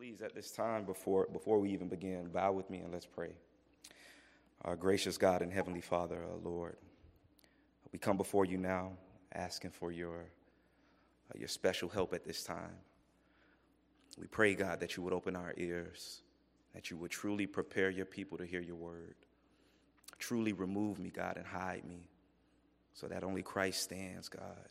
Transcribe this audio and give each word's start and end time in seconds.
please, 0.00 0.22
at 0.22 0.34
this 0.34 0.50
time, 0.50 0.84
before, 0.84 1.28
before 1.30 1.58
we 1.58 1.70
even 1.72 1.86
begin, 1.86 2.26
bow 2.28 2.50
with 2.52 2.70
me 2.70 2.78
and 2.78 2.90
let's 2.90 3.04
pray. 3.04 3.34
Our 4.64 4.74
gracious 4.74 5.18
God 5.18 5.42
and 5.42 5.52
Heavenly 5.52 5.82
Father, 5.82 6.16
our 6.16 6.38
Lord, 6.42 6.78
we 7.92 7.98
come 7.98 8.16
before 8.16 8.46
you 8.46 8.56
now 8.56 8.92
asking 9.34 9.72
for 9.72 9.92
your, 9.92 10.20
uh, 10.20 11.38
your 11.38 11.48
special 11.48 11.90
help 11.90 12.14
at 12.14 12.24
this 12.24 12.42
time. 12.42 12.78
We 14.18 14.26
pray, 14.26 14.54
God, 14.54 14.80
that 14.80 14.96
you 14.96 15.02
would 15.02 15.12
open 15.12 15.36
our 15.36 15.52
ears, 15.58 16.22
that 16.72 16.90
you 16.90 16.96
would 16.96 17.10
truly 17.10 17.46
prepare 17.46 17.90
your 17.90 18.06
people 18.06 18.38
to 18.38 18.46
hear 18.46 18.62
your 18.62 18.76
word. 18.76 19.16
Truly 20.18 20.54
remove 20.54 20.98
me, 20.98 21.10
God, 21.10 21.36
and 21.36 21.44
hide 21.44 21.84
me 21.84 22.08
so 22.94 23.06
that 23.06 23.22
only 23.22 23.42
Christ 23.42 23.82
stands, 23.82 24.30
God. 24.30 24.70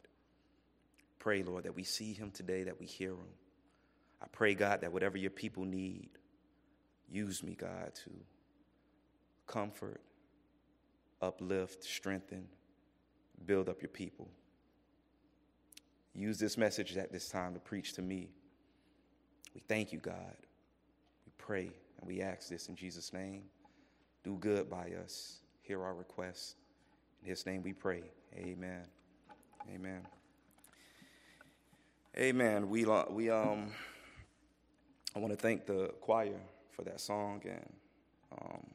Pray, 1.20 1.43
Lord, 1.43 1.66
that 1.66 1.75
we 1.75 1.84
see 1.84 2.14
him 2.14 2.32
today, 2.32 2.64
that 2.64 2.80
we 2.80 2.88
hear 2.88 3.11
him. 3.11 3.27
I 4.21 4.27
pray, 4.31 4.54
God, 4.54 4.81
that 4.81 4.91
whatever 4.91 5.17
your 5.17 5.31
people 5.31 5.63
need, 5.63 6.09
use 7.09 7.44
me, 7.44 7.55
God, 7.55 7.94
to 8.03 8.12
comfort, 9.48 10.02
uplift, 11.21 11.84
strengthen, 11.84 12.45
build 13.45 13.70
up 13.70 13.81
your 13.81 13.89
people. 13.89 14.30
Use 16.13 16.38
this 16.38 16.58
message 16.58 16.97
at 16.97 17.11
this 17.11 17.30
time 17.30 17.53
to 17.53 17.59
preach 17.59 17.94
to 17.94 18.02
me. 18.02 18.30
We 19.53 19.61
thank 19.61 19.94
you, 19.94 19.99
God. 19.99 20.36
We 21.25 21.31
pray 21.38 21.72
and 21.99 22.08
we 22.08 22.22
ask 22.22 22.49
this 22.49 22.67
in 22.67 22.75
Jesus' 22.75 23.13
name. 23.13 23.44
Do 24.23 24.36
good 24.36 24.70
by 24.70 24.91
us. 25.03 25.39
Hear 25.61 25.83
our 25.83 25.94
requests. 25.94 26.55
In 27.22 27.30
his 27.30 27.45
name 27.45 27.63
we 27.63 27.73
pray. 27.73 28.03
Amen. 28.36 28.83
Amen. 29.73 30.02
Amen. 32.17 32.70
We, 32.70 32.86
we 33.11 33.30
um 33.30 33.72
I 35.16 35.20
want 35.20 35.34
to 35.34 35.38
thank 35.38 35.66
the 35.66 35.88
choir 36.02 36.40
for 36.76 36.84
that 36.84 37.02
song, 37.02 37.41
and 37.44 37.73
um, 38.31 38.67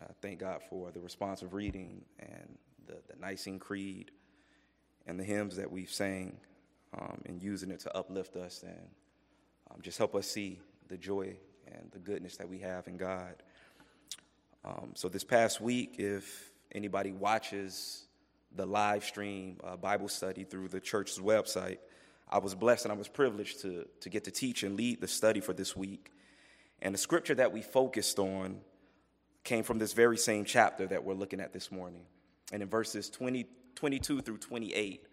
I 0.00 0.06
thank 0.20 0.40
God 0.40 0.62
for 0.68 0.90
the 0.90 1.00
responsive 1.00 1.54
reading 1.54 2.04
and 2.18 2.58
the, 2.86 2.94
the 3.06 3.20
Nicene 3.20 3.60
Creed 3.60 4.10
and 5.06 5.18
the 5.18 5.22
hymns 5.22 5.54
that 5.56 5.70
we've 5.70 5.90
sang 5.90 6.38
um, 6.98 7.22
and 7.26 7.40
using 7.40 7.70
it 7.70 7.78
to 7.80 7.96
uplift 7.96 8.34
us 8.34 8.64
and 8.64 8.88
um, 9.70 9.80
just 9.80 9.96
help 9.96 10.16
us 10.16 10.26
see 10.26 10.58
the 10.88 10.96
joy 10.96 11.36
and 11.68 11.88
the 11.92 12.00
goodness 12.00 12.36
that 12.38 12.48
we 12.48 12.58
have 12.58 12.88
in 12.88 12.96
God. 12.96 13.36
Um, 14.64 14.90
so, 14.94 15.08
this 15.08 15.24
past 15.24 15.60
week, 15.60 15.96
if 15.98 16.50
anybody 16.72 17.12
watches 17.12 18.06
the 18.56 18.66
live 18.66 19.04
stream 19.04 19.58
uh, 19.62 19.76
Bible 19.76 20.08
study 20.08 20.42
through 20.42 20.68
the 20.68 20.80
church's 20.80 21.20
website, 21.20 21.78
I 22.32 22.38
was 22.38 22.54
blessed 22.54 22.86
and 22.86 22.92
I 22.92 22.96
was 22.96 23.08
privileged 23.08 23.60
to, 23.60 23.86
to 24.00 24.08
get 24.08 24.24
to 24.24 24.30
teach 24.30 24.62
and 24.62 24.74
lead 24.74 25.02
the 25.02 25.06
study 25.06 25.40
for 25.40 25.52
this 25.52 25.76
week. 25.76 26.10
And 26.80 26.94
the 26.94 26.98
scripture 26.98 27.34
that 27.34 27.52
we 27.52 27.60
focused 27.60 28.18
on 28.18 28.60
came 29.44 29.62
from 29.62 29.78
this 29.78 29.92
very 29.92 30.16
same 30.16 30.46
chapter 30.46 30.86
that 30.86 31.04
we're 31.04 31.14
looking 31.14 31.40
at 31.40 31.52
this 31.52 31.70
morning. 31.70 32.02
And 32.50 32.62
in 32.62 32.70
verses 32.70 33.10
20, 33.10 33.46
22 33.74 34.22
through 34.22 34.38
28, 34.38 35.06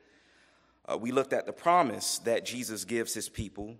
uh, 0.87 0.97
we 0.97 1.11
looked 1.11 1.33
at 1.33 1.45
the 1.45 1.51
promise 1.51 2.19
that 2.19 2.45
Jesus 2.45 2.85
gives 2.85 3.13
his 3.13 3.27
people 3.27 3.75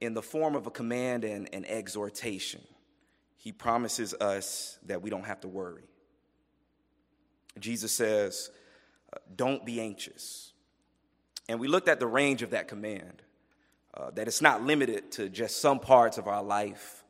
in 0.00 0.14
the 0.14 0.22
form 0.22 0.54
of 0.54 0.68
a 0.68 0.70
command 0.70 1.24
and 1.24 1.48
an 1.52 1.64
exhortation. 1.64 2.62
He 3.36 3.50
promises 3.50 4.14
us 4.14 4.78
that 4.86 5.02
we 5.02 5.10
don't 5.10 5.26
have 5.26 5.40
to 5.40 5.48
worry. 5.48 5.88
Jesus 7.58 7.92
says, 7.92 8.50
uh, 9.12 9.18
Don't 9.34 9.66
be 9.66 9.80
anxious. 9.80 10.52
And 11.48 11.60
we 11.60 11.68
looked 11.68 11.88
at 11.88 12.00
the 12.00 12.06
range 12.06 12.42
of 12.42 12.50
that 12.50 12.68
command, 12.68 13.22
uh, 13.94 14.10
that 14.12 14.26
it's 14.26 14.42
not 14.42 14.64
limited 14.64 15.12
to 15.12 15.28
just 15.28 15.60
some 15.60 15.78
parts 15.78 16.18
of 16.18 16.26
our 16.26 16.42
life 16.42 17.04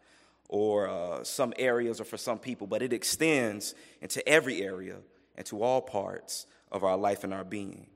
or 0.48 0.89
uh, 0.89 1.25
some 1.25 1.53
areas 1.59 2.01
or 2.01 2.05
for 2.05 2.17
some 2.17 2.39
people, 2.39 2.67
but 2.67 2.83
it 2.83 2.93
extends 2.93 3.75
into 4.01 4.27
every 4.28 4.62
area 4.62 4.97
and 5.37 5.47
to 5.47 5.62
all 5.62 5.81
parts 5.81 6.47
of 6.71 6.84
our 6.84 6.97
life 6.97 7.25
and 7.25 7.33
our 7.33 7.44
being. 7.44 7.87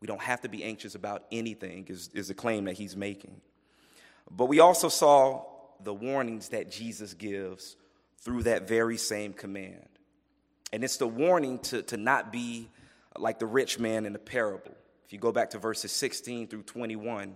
We 0.00 0.06
don't 0.06 0.20
have 0.20 0.42
to 0.42 0.48
be 0.48 0.62
anxious 0.62 0.94
about 0.94 1.24
anything, 1.32 1.86
is, 1.88 2.10
is 2.14 2.28
the 2.28 2.34
claim 2.34 2.66
that 2.66 2.74
he's 2.74 2.96
making. 2.96 3.40
But 4.30 4.46
we 4.46 4.60
also 4.60 4.88
saw 4.88 5.44
the 5.82 5.94
warnings 5.94 6.50
that 6.50 6.70
Jesus 6.70 7.14
gives 7.14 7.76
through 8.18 8.44
that 8.44 8.68
very 8.68 8.96
same 8.96 9.32
command. 9.32 9.88
And 10.72 10.84
it's 10.84 10.98
the 10.98 11.06
warning 11.06 11.58
to, 11.60 11.82
to 11.82 11.96
not 11.96 12.30
be 12.30 12.68
like 13.16 13.38
the 13.38 13.46
rich 13.46 13.78
man 13.78 14.06
in 14.06 14.12
the 14.12 14.18
parable 14.18 14.74
if 15.08 15.14
you 15.14 15.18
go 15.18 15.32
back 15.32 15.48
to 15.50 15.58
verses 15.58 15.90
16 15.92 16.48
through 16.48 16.64
21, 16.64 17.34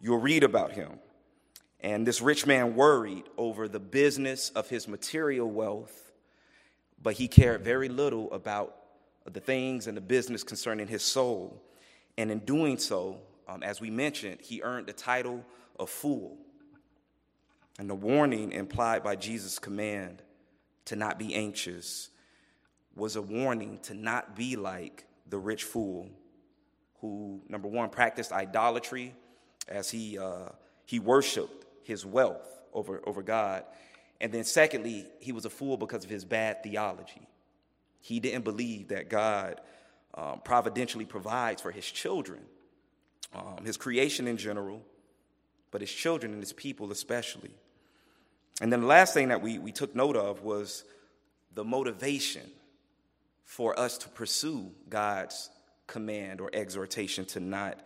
you'll 0.00 0.16
read 0.16 0.42
about 0.42 0.72
him. 0.72 0.92
And 1.80 2.06
this 2.06 2.22
rich 2.22 2.46
man 2.46 2.74
worried 2.74 3.24
over 3.36 3.68
the 3.68 3.78
business 3.78 4.48
of 4.48 4.70
his 4.70 4.88
material 4.88 5.50
wealth, 5.50 6.10
but 7.02 7.12
he 7.12 7.28
cared 7.28 7.62
very 7.62 7.90
little 7.90 8.32
about 8.32 8.76
the 9.30 9.40
things 9.40 9.88
and 9.88 9.94
the 9.94 10.00
business 10.00 10.42
concerning 10.42 10.88
his 10.88 11.02
soul. 11.02 11.62
And 12.16 12.30
in 12.30 12.38
doing 12.38 12.78
so, 12.78 13.18
um, 13.46 13.62
as 13.62 13.78
we 13.78 13.90
mentioned, 13.90 14.40
he 14.40 14.62
earned 14.62 14.86
the 14.86 14.94
title 14.94 15.44
of 15.78 15.90
fool. 15.90 16.38
And 17.78 17.90
the 17.90 17.94
warning 17.94 18.52
implied 18.52 19.02
by 19.02 19.16
Jesus' 19.16 19.58
command 19.58 20.22
to 20.86 20.96
not 20.96 21.18
be 21.18 21.34
anxious 21.34 22.08
was 22.94 23.16
a 23.16 23.22
warning 23.22 23.80
to 23.82 23.92
not 23.92 24.34
be 24.34 24.56
like 24.56 25.04
the 25.28 25.36
rich 25.36 25.64
fool 25.64 26.08
who, 27.06 27.40
number 27.48 27.68
one, 27.68 27.88
practiced 27.90 28.32
idolatry 28.32 29.14
as 29.68 29.90
he, 29.90 30.18
uh, 30.18 30.48
he 30.84 30.98
worshiped 30.98 31.64
his 31.82 32.04
wealth 32.04 32.46
over, 32.72 33.00
over 33.06 33.22
God. 33.22 33.64
And 34.20 34.32
then, 34.32 34.44
secondly, 34.44 35.06
he 35.20 35.32
was 35.32 35.44
a 35.44 35.50
fool 35.50 35.76
because 35.76 36.04
of 36.04 36.10
his 36.10 36.24
bad 36.24 36.62
theology. 36.62 37.26
He 38.00 38.20
didn't 38.20 38.44
believe 38.44 38.88
that 38.88 39.08
God 39.08 39.60
um, 40.14 40.40
providentially 40.44 41.04
provides 41.04 41.60
for 41.62 41.70
his 41.70 41.84
children, 41.84 42.40
um, 43.34 43.64
his 43.64 43.76
creation 43.76 44.26
in 44.26 44.36
general, 44.36 44.82
but 45.70 45.80
his 45.80 45.90
children 45.90 46.32
and 46.32 46.42
his 46.42 46.52
people 46.52 46.90
especially. 46.90 47.50
And 48.60 48.72
then 48.72 48.80
the 48.80 48.86
last 48.86 49.12
thing 49.12 49.28
that 49.28 49.42
we, 49.42 49.58
we 49.58 49.72
took 49.72 49.94
note 49.94 50.16
of 50.16 50.42
was 50.42 50.84
the 51.54 51.64
motivation 51.64 52.48
for 53.44 53.78
us 53.78 53.98
to 53.98 54.08
pursue 54.08 54.72
God's 54.88 55.50
command 55.86 56.40
or 56.40 56.50
exhortation 56.52 57.24
to 57.26 57.40
not 57.40 57.78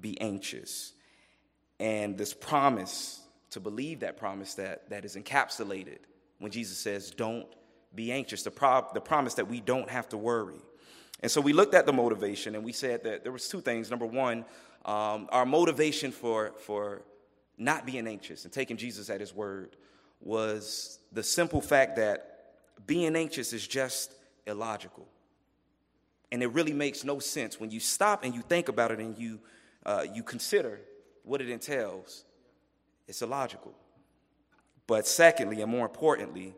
be 0.00 0.20
anxious. 0.20 0.92
And 1.80 2.16
this 2.16 2.34
promise, 2.34 3.20
to 3.50 3.60
believe 3.60 4.00
that 4.00 4.16
promise 4.16 4.54
that, 4.54 4.90
that 4.90 5.04
is 5.04 5.16
encapsulated 5.16 5.98
when 6.38 6.50
Jesus 6.50 6.78
says, 6.78 7.10
Don't 7.10 7.46
be 7.94 8.12
anxious, 8.12 8.42
the, 8.42 8.50
pro- 8.50 8.86
the 8.92 9.00
promise 9.00 9.34
that 9.34 9.48
we 9.48 9.60
don't 9.60 9.88
have 9.88 10.08
to 10.10 10.16
worry. 10.16 10.60
And 11.20 11.30
so 11.30 11.40
we 11.40 11.52
looked 11.52 11.74
at 11.74 11.86
the 11.86 11.92
motivation 11.92 12.54
and 12.54 12.64
we 12.64 12.72
said 12.72 13.02
that 13.04 13.24
there 13.24 13.32
was 13.32 13.48
two 13.48 13.60
things. 13.60 13.90
Number 13.90 14.06
one, 14.06 14.44
um, 14.84 15.28
our 15.30 15.44
motivation 15.44 16.12
for, 16.12 16.52
for 16.58 17.02
not 17.56 17.84
being 17.84 18.06
anxious 18.06 18.44
and 18.44 18.52
taking 18.52 18.76
Jesus 18.76 19.10
at 19.10 19.20
his 19.20 19.34
word 19.34 19.76
was 20.20 21.00
the 21.12 21.22
simple 21.22 21.60
fact 21.60 21.96
that 21.96 22.54
being 22.86 23.16
anxious 23.16 23.52
is 23.52 23.66
just 23.66 24.14
illogical. 24.46 25.06
And 26.30 26.42
it 26.42 26.48
really 26.48 26.72
makes 26.72 27.04
no 27.04 27.18
sense 27.18 27.58
when 27.58 27.70
you 27.70 27.80
stop 27.80 28.24
and 28.24 28.34
you 28.34 28.42
think 28.42 28.68
about 28.68 28.90
it 28.90 28.98
and 28.98 29.16
you, 29.18 29.40
uh, 29.86 30.04
you 30.12 30.22
consider 30.22 30.80
what 31.22 31.40
it 31.40 31.48
entails. 31.48 32.24
It's 33.06 33.22
illogical. 33.22 33.74
But 34.86 35.06
secondly, 35.06 35.62
and 35.62 35.70
more 35.70 35.86
importantly, 35.86 36.54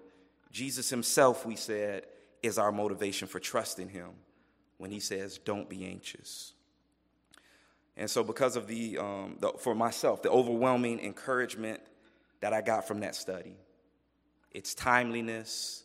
Jesus 0.50 0.90
himself, 0.90 1.46
we 1.46 1.56
said, 1.56 2.06
is 2.42 2.58
our 2.58 2.72
motivation 2.72 3.28
for 3.28 3.38
trusting 3.38 3.88
him 3.88 4.10
when 4.78 4.90
he 4.90 5.00
says, 5.00 5.38
Don't 5.38 5.68
be 5.68 5.84
anxious. 5.84 6.54
And 7.96 8.08
so, 8.08 8.24
because 8.24 8.56
of 8.56 8.66
the, 8.66 8.98
um, 8.98 9.36
the, 9.40 9.52
for 9.58 9.74
myself, 9.74 10.22
the 10.22 10.30
overwhelming 10.30 11.00
encouragement 11.00 11.80
that 12.40 12.52
I 12.52 12.62
got 12.62 12.88
from 12.88 13.00
that 13.00 13.14
study, 13.14 13.56
its 14.52 14.74
timeliness, 14.74 15.84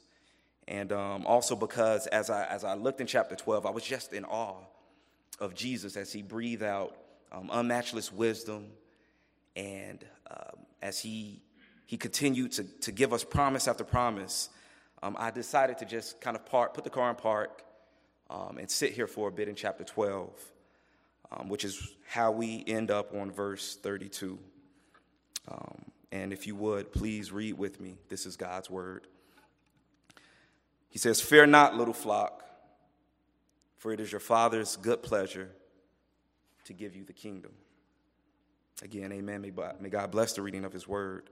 and 0.67 0.91
um, 0.91 1.25
also 1.25 1.55
because 1.55 2.07
as 2.07 2.29
I, 2.29 2.45
as 2.45 2.63
I 2.63 2.73
looked 2.73 2.99
in 2.99 3.07
chapter 3.07 3.35
12, 3.35 3.65
I 3.65 3.69
was 3.69 3.83
just 3.83 4.13
in 4.13 4.25
awe 4.25 4.63
of 5.39 5.53
Jesus 5.53 5.95
as 5.95 6.11
he 6.11 6.21
breathed 6.21 6.63
out 6.63 6.95
um, 7.31 7.49
unmatchless 7.49 8.11
wisdom 8.11 8.67
and 9.55 10.03
um, 10.29 10.65
as 10.81 10.99
he, 10.99 11.41
he 11.85 11.97
continued 11.97 12.53
to, 12.53 12.63
to 12.63 12.91
give 12.91 13.13
us 13.13 13.23
promise 13.23 13.67
after 13.67 13.83
promise. 13.83 14.49
Um, 15.03 15.15
I 15.19 15.29
decided 15.29 15.77
to 15.79 15.85
just 15.85 16.19
kind 16.19 16.35
of 16.35 16.45
park, 16.45 16.73
put 16.73 16.83
the 16.83 16.89
car 16.89 17.09
in 17.09 17.15
park 17.15 17.63
um, 18.29 18.57
and 18.57 18.69
sit 18.69 18.93
here 18.93 19.07
for 19.07 19.27
a 19.27 19.31
bit 19.31 19.47
in 19.47 19.55
chapter 19.55 19.83
12, 19.83 20.31
um, 21.31 21.49
which 21.49 21.63
is 21.63 21.93
how 22.07 22.31
we 22.31 22.63
end 22.65 22.89
up 22.89 23.13
on 23.13 23.29
verse 23.29 23.75
32. 23.75 24.39
and 26.11 26.33
if 26.33 26.47
you 26.47 26.55
would, 26.55 26.91
please 26.91 27.31
read 27.31 27.55
with 27.55 27.79
me. 27.79 27.97
This 28.09 28.25
is 28.25 28.35
God's 28.35 28.69
word. 28.69 29.07
He 30.95 30.99
says, 30.99 31.19
Fear 31.19 31.47
not, 31.47 31.75
little 31.75 31.93
flock, 31.93 32.45
for 33.75 33.91
it 33.91 33.99
is 33.99 34.13
your 34.13 34.21
Father's 34.21 34.77
good 34.77 35.03
pleasure 35.03 35.51
to 36.63 36.71
give 36.71 36.95
you 36.95 37.03
the 37.03 37.11
kingdom. 37.11 37.51
Again, 38.81 39.11
amen. 39.11 39.41
May, 39.41 39.89
God 39.89 40.09
bless 40.09 40.31
the 40.31 40.41
reading 40.41 40.63
of 40.63 40.71
his 40.71 40.87
word. 40.87 41.29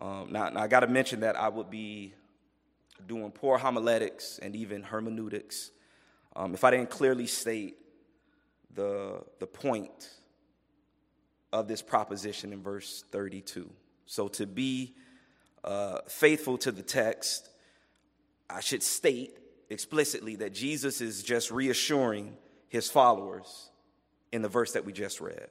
Um, 0.00 0.32
now, 0.32 0.48
now, 0.48 0.62
I 0.62 0.66
got 0.66 0.80
to 0.80 0.88
mention 0.88 1.20
that 1.20 1.36
I 1.36 1.48
would 1.48 1.70
be 1.70 2.14
doing 3.06 3.30
poor 3.30 3.58
homiletics 3.58 4.40
and 4.42 4.56
even 4.56 4.82
hermeneutics 4.82 5.70
um, 6.34 6.52
if 6.52 6.64
I 6.64 6.72
didn't 6.72 6.90
clearly 6.90 7.28
state 7.28 7.76
the, 8.74 9.22
the 9.38 9.46
point 9.46 10.10
of 11.52 11.68
this 11.68 11.80
proposition 11.80 12.52
in 12.52 12.60
verse 12.60 13.04
32. 13.12 13.70
So, 14.06 14.26
to 14.26 14.46
be 14.46 14.96
uh, 15.62 16.00
faithful 16.08 16.58
to 16.58 16.72
the 16.72 16.82
text, 16.82 17.50
I 18.50 18.60
should 18.60 18.82
state 18.82 19.36
explicitly 19.68 20.36
that 20.36 20.52
Jesus 20.52 21.00
is 21.00 21.22
just 21.22 21.50
reassuring 21.50 22.36
his 22.68 22.90
followers 22.90 23.70
in 24.32 24.42
the 24.42 24.48
verse 24.48 24.72
that 24.72 24.84
we 24.84 24.92
just 24.92 25.20
read. 25.20 25.48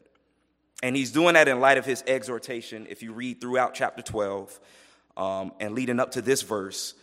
And 0.82 0.96
he's 0.96 1.12
doing 1.12 1.34
that 1.34 1.48
in 1.48 1.60
light 1.60 1.78
of 1.78 1.86
his 1.86 2.04
exhortation. 2.08 2.88
If 2.90 3.04
you 3.04 3.14
read 3.14 3.42
throughout 3.42 3.74
chapter 3.74 4.02
12 4.02 4.60
um, 5.18 5.52
and 5.60 5.74
leading 5.74 6.00
up 6.00 6.12
to 6.12 6.22
this 6.22 6.42
verse, 6.42 6.94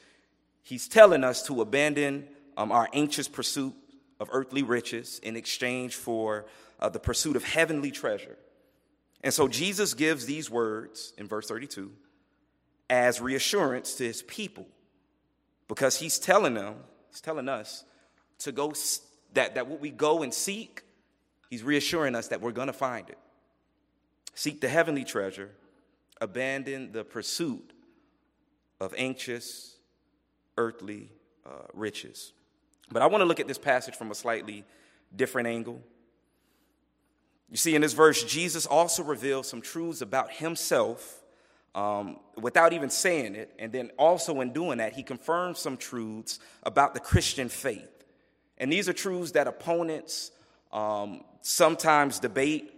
he's 0.63 0.89
telling 0.89 1.25
us 1.25 1.47
to 1.47 1.61
abandon 1.61 2.27
um, 2.57 2.73
our 2.73 2.89
anxious 2.93 3.29
pursuit 3.29 3.75
of 4.19 4.31
earthly 4.33 4.63
riches 4.63 5.21
in 5.23 5.37
exchange 5.37 5.95
for 5.95 6.47
uh, 6.81 6.89
the 6.89 6.99
pursuit 6.99 7.37
of 7.37 7.45
heavenly 7.45 7.91
treasure. 7.91 8.39
And 9.23 9.33
so 9.33 9.49
Jesus 9.49 9.93
gives 9.93 10.25
these 10.25 10.51
words 10.51 11.13
in 11.19 11.27
verse 11.27 11.49
32 11.49 11.93
as 12.89 13.21
reassurance 13.21 13.95
to 13.97 14.05
his 14.05 14.23
people 14.23 14.67
because 15.69 15.99
he's 15.99 16.19
telling 16.19 16.55
them, 16.55 16.75
he's 17.11 17.21
telling 17.21 17.49
us 17.49 17.85
to 18.41 18.53
go, 18.53 18.73
that, 19.35 19.55
that 19.55 19.67
what 19.67 19.81
we 19.81 19.91
go 19.91 20.23
and 20.23 20.33
seek, 20.33 20.83
he's 21.51 21.63
reassuring 21.63 22.15
us 22.15 22.29
that 22.29 22.41
we're 22.41 22.53
going 22.53 22.69
to 22.69 22.73
find 22.73 23.09
it. 23.09 23.19
Seek 24.35 24.61
the 24.61 24.69
heavenly 24.69 25.05
treasure, 25.05 25.51
abandon 26.21 26.93
the 26.93 27.05
pursuit 27.05 27.73
of 28.81 28.95
anxious, 28.99 29.77
earthly 30.59 31.11
uh, 31.47 31.51
riches. 31.73 32.33
But 32.91 33.03
I 33.03 33.07
want 33.07 33.23
to 33.23 33.27
look 33.27 33.41
at 33.41 33.49
this 33.49 33.59
passage 33.59 33.95
from 33.95 34.11
a 34.11 34.15
slightly 34.15 34.65
different 35.15 35.49
angle. 35.49 35.83
You 37.51 37.57
see, 37.57 37.75
in 37.75 37.83
this 37.83 37.93
verse, 37.93 38.25
Jesus 38.25 38.67
also 38.67 39.03
reveals 39.03 39.49
some 39.49 39.61
truths 39.61 40.01
about 40.01 40.33
himself 40.33 41.23
um, 41.77 42.17
without 42.41 42.73
even 42.73 42.91
saying 42.91 43.37
it. 43.37 43.53
And 43.59 43.71
then 43.71 43.91
also 43.99 44.41
in 44.41 44.53
doing 44.53 44.79
that, 44.79 44.95
he 44.95 45.03
confirms 45.03 45.61
some 45.61 45.77
truths 45.77 46.41
about 46.65 46.95
the 46.95 47.01
Christian 47.01 47.49
faith. 47.49 48.05
And 48.59 48.73
these 48.73 48.89
are 48.89 48.95
truths 48.95 49.33
that 49.33 49.47
opponents 49.47 50.33
um, 50.73 51.23
sometimes 51.43 52.19
debate 52.19 52.73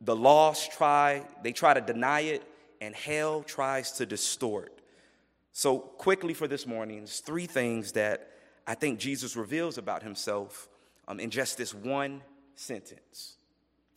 the 0.00 0.16
lost 0.16 0.72
try, 0.72 1.22
they 1.42 1.52
try 1.52 1.74
to 1.74 1.80
deny 1.80 2.20
it, 2.20 2.42
and 2.80 2.94
hell 2.94 3.42
tries 3.42 3.92
to 3.92 4.06
distort. 4.06 4.80
So, 5.52 5.78
quickly 5.78 6.32
for 6.32 6.48
this 6.48 6.66
morning, 6.66 6.98
there's 6.98 7.20
three 7.20 7.44
things 7.44 7.92
that 7.92 8.30
I 8.66 8.74
think 8.74 8.98
Jesus 8.98 9.36
reveals 9.36 9.76
about 9.76 10.02
himself 10.02 10.68
um, 11.06 11.20
in 11.20 11.28
just 11.28 11.58
this 11.58 11.74
one 11.74 12.22
sentence. 12.54 13.36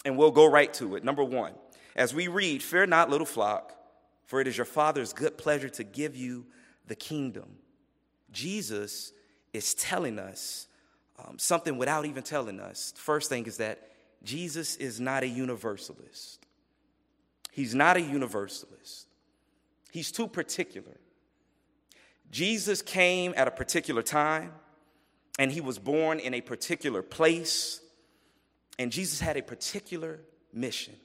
And 0.03 0.17
we'll 0.17 0.31
go 0.31 0.45
right 0.45 0.73
to 0.73 0.97
it. 0.97 1.05
Number 1.05 1.23
one, 1.23 1.53
as 1.95 2.13
we 2.13 2.27
read, 2.27 2.61
Fear 2.61 2.87
not, 2.87 3.09
little 3.09 3.25
flock, 3.25 3.73
for 4.25 4.41
it 4.41 4.47
is 4.47 4.57
your 4.57 4.65
Father's 4.65 5.13
good 5.13 5.37
pleasure 5.37 5.69
to 5.69 5.83
give 5.83 6.15
you 6.15 6.45
the 6.87 6.95
kingdom. 6.95 7.57
Jesus 8.31 9.13
is 9.53 9.73
telling 9.73 10.19
us 10.19 10.67
um, 11.19 11.37
something 11.37 11.77
without 11.77 12.05
even 12.05 12.23
telling 12.23 12.59
us. 12.59 12.93
First 12.97 13.29
thing 13.29 13.45
is 13.45 13.57
that 13.57 13.89
Jesus 14.23 14.75
is 14.77 14.99
not 14.99 15.23
a 15.23 15.27
universalist. 15.27 16.45
He's 17.51 17.75
not 17.75 17.97
a 17.97 18.01
universalist. 18.01 19.07
He's 19.91 20.11
too 20.11 20.27
particular. 20.27 20.97
Jesus 22.31 22.81
came 22.81 23.33
at 23.37 23.47
a 23.47 23.51
particular 23.51 24.01
time, 24.01 24.53
and 25.37 25.51
he 25.51 25.61
was 25.61 25.77
born 25.77 26.19
in 26.19 26.33
a 26.33 26.41
particular 26.41 27.03
place, 27.03 27.79
and 28.79 28.91
Jesus 28.91 29.19
had 29.19 29.37
a 29.37 29.43
particular 29.43 30.19
mission 30.51 30.95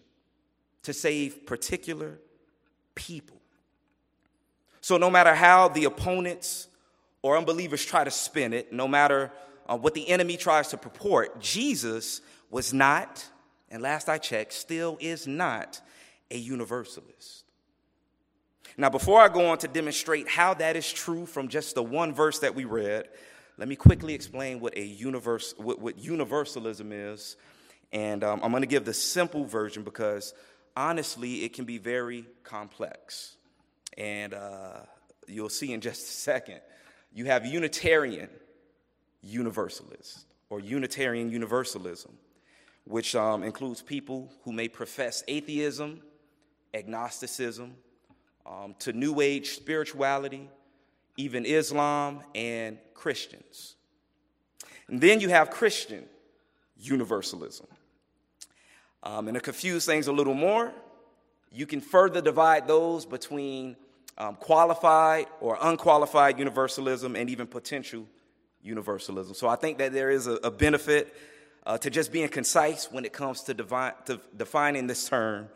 to 0.84 0.94
save 0.94 1.44
particular 1.44 2.18
people. 2.98 3.36
So, 4.80 4.98
no 4.98 5.08
matter 5.08 5.34
how 5.34 5.68
the 5.68 5.84
opponents 5.84 6.68
or 7.22 7.38
unbelievers 7.38 7.84
try 7.84 8.04
to 8.04 8.10
spin 8.10 8.52
it, 8.52 8.72
no 8.72 8.88
matter 8.88 9.30
uh, 9.66 9.76
what 9.76 9.94
the 9.94 10.08
enemy 10.08 10.36
tries 10.36 10.68
to 10.68 10.76
purport, 10.76 11.40
Jesus 11.40 12.20
was 12.50 12.74
not, 12.74 13.24
and 13.70 13.82
last 13.82 14.08
I 14.08 14.18
checked, 14.18 14.52
still 14.52 14.98
is 15.00 15.26
not 15.26 15.80
a 16.30 16.36
universalist. 16.36 17.44
Now, 18.76 18.90
before 18.90 19.20
I 19.20 19.28
go 19.28 19.50
on 19.50 19.58
to 19.58 19.68
demonstrate 19.68 20.28
how 20.28 20.54
that 20.54 20.76
is 20.76 20.90
true 20.90 21.26
from 21.26 21.48
just 21.48 21.74
the 21.74 21.82
one 21.82 22.12
verse 22.12 22.40
that 22.40 22.54
we 22.54 22.64
read, 22.64 23.08
let 23.56 23.68
me 23.68 23.76
quickly 23.76 24.14
explain 24.14 24.60
what 24.60 24.76
a 24.76 24.84
universe, 24.84 25.54
what, 25.56 25.80
what 25.80 25.98
universalism 25.98 26.92
is. 26.92 27.36
And 27.92 28.22
um, 28.22 28.40
I'm 28.42 28.50
going 28.50 28.62
to 28.62 28.68
give 28.68 28.84
the 28.84 28.94
simple 28.94 29.44
version 29.44 29.82
because 29.82 30.32
honestly, 30.76 31.44
it 31.44 31.52
can 31.52 31.64
be 31.64 31.78
very 31.78 32.24
complex. 32.44 33.36
And 33.96 34.34
uh, 34.34 34.80
you'll 35.26 35.48
see 35.48 35.72
in 35.72 35.80
just 35.80 36.02
a 36.02 36.12
second. 36.12 36.60
You 37.12 37.24
have 37.26 37.46
Unitarian 37.46 38.28
Universalist 39.22 40.26
or 40.50 40.60
Unitarian 40.60 41.30
Universalism 41.30 42.12
which 42.88 43.14
um, 43.14 43.42
includes 43.42 43.82
people 43.82 44.32
who 44.44 44.52
may 44.52 44.66
profess 44.66 45.22
atheism, 45.28 46.00
agnosticism, 46.72 47.74
um, 48.46 48.74
to 48.78 48.94
New 48.94 49.20
Age 49.20 49.50
spirituality, 49.50 50.48
even 51.18 51.44
Islam 51.44 52.20
and 52.34 52.78
Christians. 52.94 53.76
And 54.88 55.00
then 55.00 55.20
you 55.20 55.28
have 55.28 55.50
Christian 55.50 56.04
universalism. 56.78 57.66
Um, 59.02 59.28
and 59.28 59.34
to 59.36 59.40
confuse 59.40 59.86
things 59.86 60.08
a 60.08 60.12
little 60.12 60.34
more, 60.34 60.72
you 61.50 61.66
can 61.66 61.80
further 61.80 62.20
divide 62.20 62.66
those 62.66 63.06
between 63.06 63.76
um, 64.16 64.34
qualified 64.36 65.26
or 65.40 65.56
unqualified 65.60 66.38
universalism 66.38 67.16
and 67.16 67.30
even 67.30 67.46
potential 67.46 68.06
universalism. 68.62 69.34
So 69.34 69.48
I 69.48 69.56
think 69.56 69.78
that 69.78 69.92
there 69.92 70.10
is 70.10 70.26
a, 70.26 70.34
a 70.34 70.50
benefit 70.50 71.14
uh, 71.64 71.78
to 71.78 71.90
just 71.90 72.12
being 72.12 72.28
concise 72.28 72.90
when 72.90 73.04
it 73.04 73.12
comes 73.12 73.42
to, 73.42 73.54
divine, 73.54 73.92
to 74.06 74.20
defining 74.36 74.86
this 74.86 75.08
term. 75.08 75.48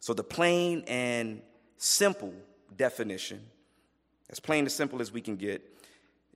So, 0.00 0.14
the 0.14 0.24
plain 0.24 0.82
and 0.88 1.42
simple 1.76 2.34
definition, 2.76 3.40
as 4.30 4.40
plain 4.40 4.64
and 4.64 4.72
simple 4.72 5.00
as 5.00 5.12
we 5.12 5.20
can 5.20 5.36
get, 5.36 5.62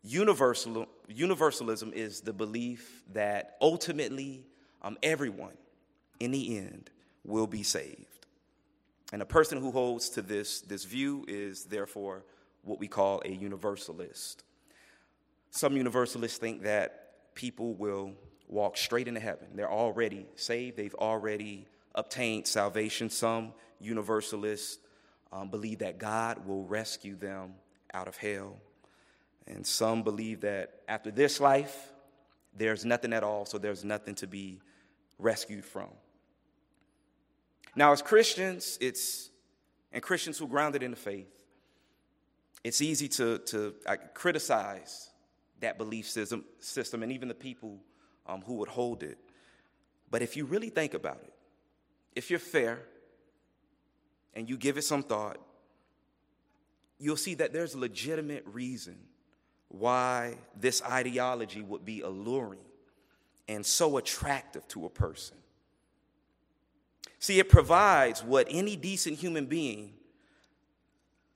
universal, 0.02 0.86
universalism 1.08 1.92
is 1.94 2.20
the 2.20 2.32
belief 2.32 3.02
that 3.12 3.56
ultimately 3.60 4.44
um, 4.82 4.98
everyone 5.02 5.54
in 6.21 6.30
the 6.30 6.59
end 6.59 6.90
will 7.25 7.47
be 7.47 7.62
saved. 7.62 8.26
And 9.12 9.23
a 9.23 9.26
person 9.26 9.59
who 9.61 9.71
holds 9.71 10.09
to 10.11 10.23
this, 10.23 10.61
this 10.61 10.85
view 10.85 11.25
is 11.28 11.64
therefore 11.64 12.25
what 12.62 12.80
we 12.80 12.88
call 12.88 13.23
a 13.25 13.30
universalist. 13.30 14.42
Some 15.50 15.76
universalists 15.76 16.38
think 16.38 16.62
that 16.62 17.35
people 17.35 17.75
will 17.75 18.12
walk 18.49 18.76
straight 18.76 19.09
into 19.09 19.21
heaven. 19.21 19.49
They're 19.54 19.71
already 19.71 20.26
saved, 20.37 20.76
they've 20.76 20.94
already 20.94 21.66
obtained 21.94 22.47
salvation. 22.47 23.09
Some 23.11 23.52
universalists 23.80 24.78
um, 25.33 25.49
believe 25.49 25.78
that 25.80 25.99
God 25.99 26.47
will 26.47 26.64
rescue 26.64 27.16
them 27.16 27.54
out 27.92 28.09
of 28.09 28.16
hell. 28.16 28.56
And 29.47 29.66
some 29.66 30.02
believe 30.02 30.40
that 30.40 30.80
after 30.88 31.11
this 31.11 31.38
life, 31.40 31.92
there's 32.56 32.85
nothing 32.85 33.12
at 33.12 33.23
all, 33.23 33.44
so 33.44 33.59
there's 33.59 33.85
nothing 33.85 34.14
to 34.16 34.26
be 34.26 34.61
rescued 35.18 35.64
from. 35.64 35.88
Now, 37.76 37.92
as 37.92 38.02
Christians, 38.02 38.78
it's, 38.80 39.30
and 39.92 40.02
Christians 40.02 40.38
who 40.38 40.44
are 40.44 40.48
grounded 40.48 40.82
in 40.82 40.90
the 40.90 40.96
faith, 40.96 41.30
it's 42.62 42.80
easy 42.80 43.08
to, 43.08 43.38
to 43.38 43.74
criticize 44.14 45.10
that 45.60 45.76
belief 45.78 46.08
system, 46.08 46.44
system 46.60 47.02
and 47.02 47.12
even 47.12 47.28
the 47.28 47.34
people 47.34 47.78
um, 48.26 48.42
who 48.42 48.54
would 48.54 48.68
hold 48.68 49.02
it. 49.02 49.18
But 50.10 50.22
if 50.22 50.36
you 50.36 50.44
really 50.44 50.70
think 50.70 50.94
about 50.94 51.20
it, 51.24 51.32
if 52.14 52.30
you're 52.30 52.38
fair 52.38 52.80
and 54.34 54.48
you 54.48 54.56
give 54.56 54.78
it 54.78 54.82
some 54.82 55.02
thought, 55.02 55.38
you'll 56.98 57.16
see 57.16 57.34
that 57.34 57.52
there's 57.52 57.74
legitimate 57.74 58.44
reason 58.46 58.96
why 59.68 60.38
this 60.58 60.82
ideology 60.82 61.60
would 61.60 61.84
be 61.84 62.00
alluring 62.00 62.60
and 63.48 63.66
so 63.66 63.96
attractive 63.96 64.66
to 64.68 64.86
a 64.86 64.90
person. 64.90 65.36
See, 67.24 67.38
it 67.38 67.48
provides 67.48 68.22
what 68.22 68.48
any 68.50 68.76
decent 68.76 69.16
human 69.16 69.46
being 69.46 69.94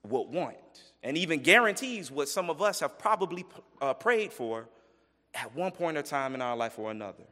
would 0.03 0.27
want, 0.29 0.83
and 1.01 1.17
even 1.17 1.41
guarantees 1.41 2.11
what 2.11 2.29
some 2.29 2.51
of 2.51 2.61
us 2.61 2.81
have 2.81 2.99
probably 2.99 3.43
uh, 3.81 3.95
prayed 3.95 4.31
for 4.31 4.69
at 5.33 5.55
one 5.55 5.71
point 5.71 5.97
in 5.97 6.03
time 6.03 6.35
in 6.35 6.43
our 6.43 6.55
life 6.55 6.77
or 6.77 6.91
another. 6.91 7.23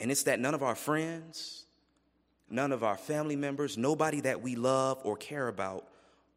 And 0.00 0.10
it's 0.10 0.22
that 0.22 0.40
none 0.40 0.54
of 0.54 0.62
our 0.62 0.74
friends 0.74 1.66
none 2.48 2.72
of 2.72 2.82
our 2.82 2.96
family 2.96 3.36
members, 3.36 3.76
nobody 3.76 4.22
that 4.22 4.40
we 4.40 4.56
love 4.56 5.00
or 5.04 5.18
care 5.18 5.48
about 5.48 5.86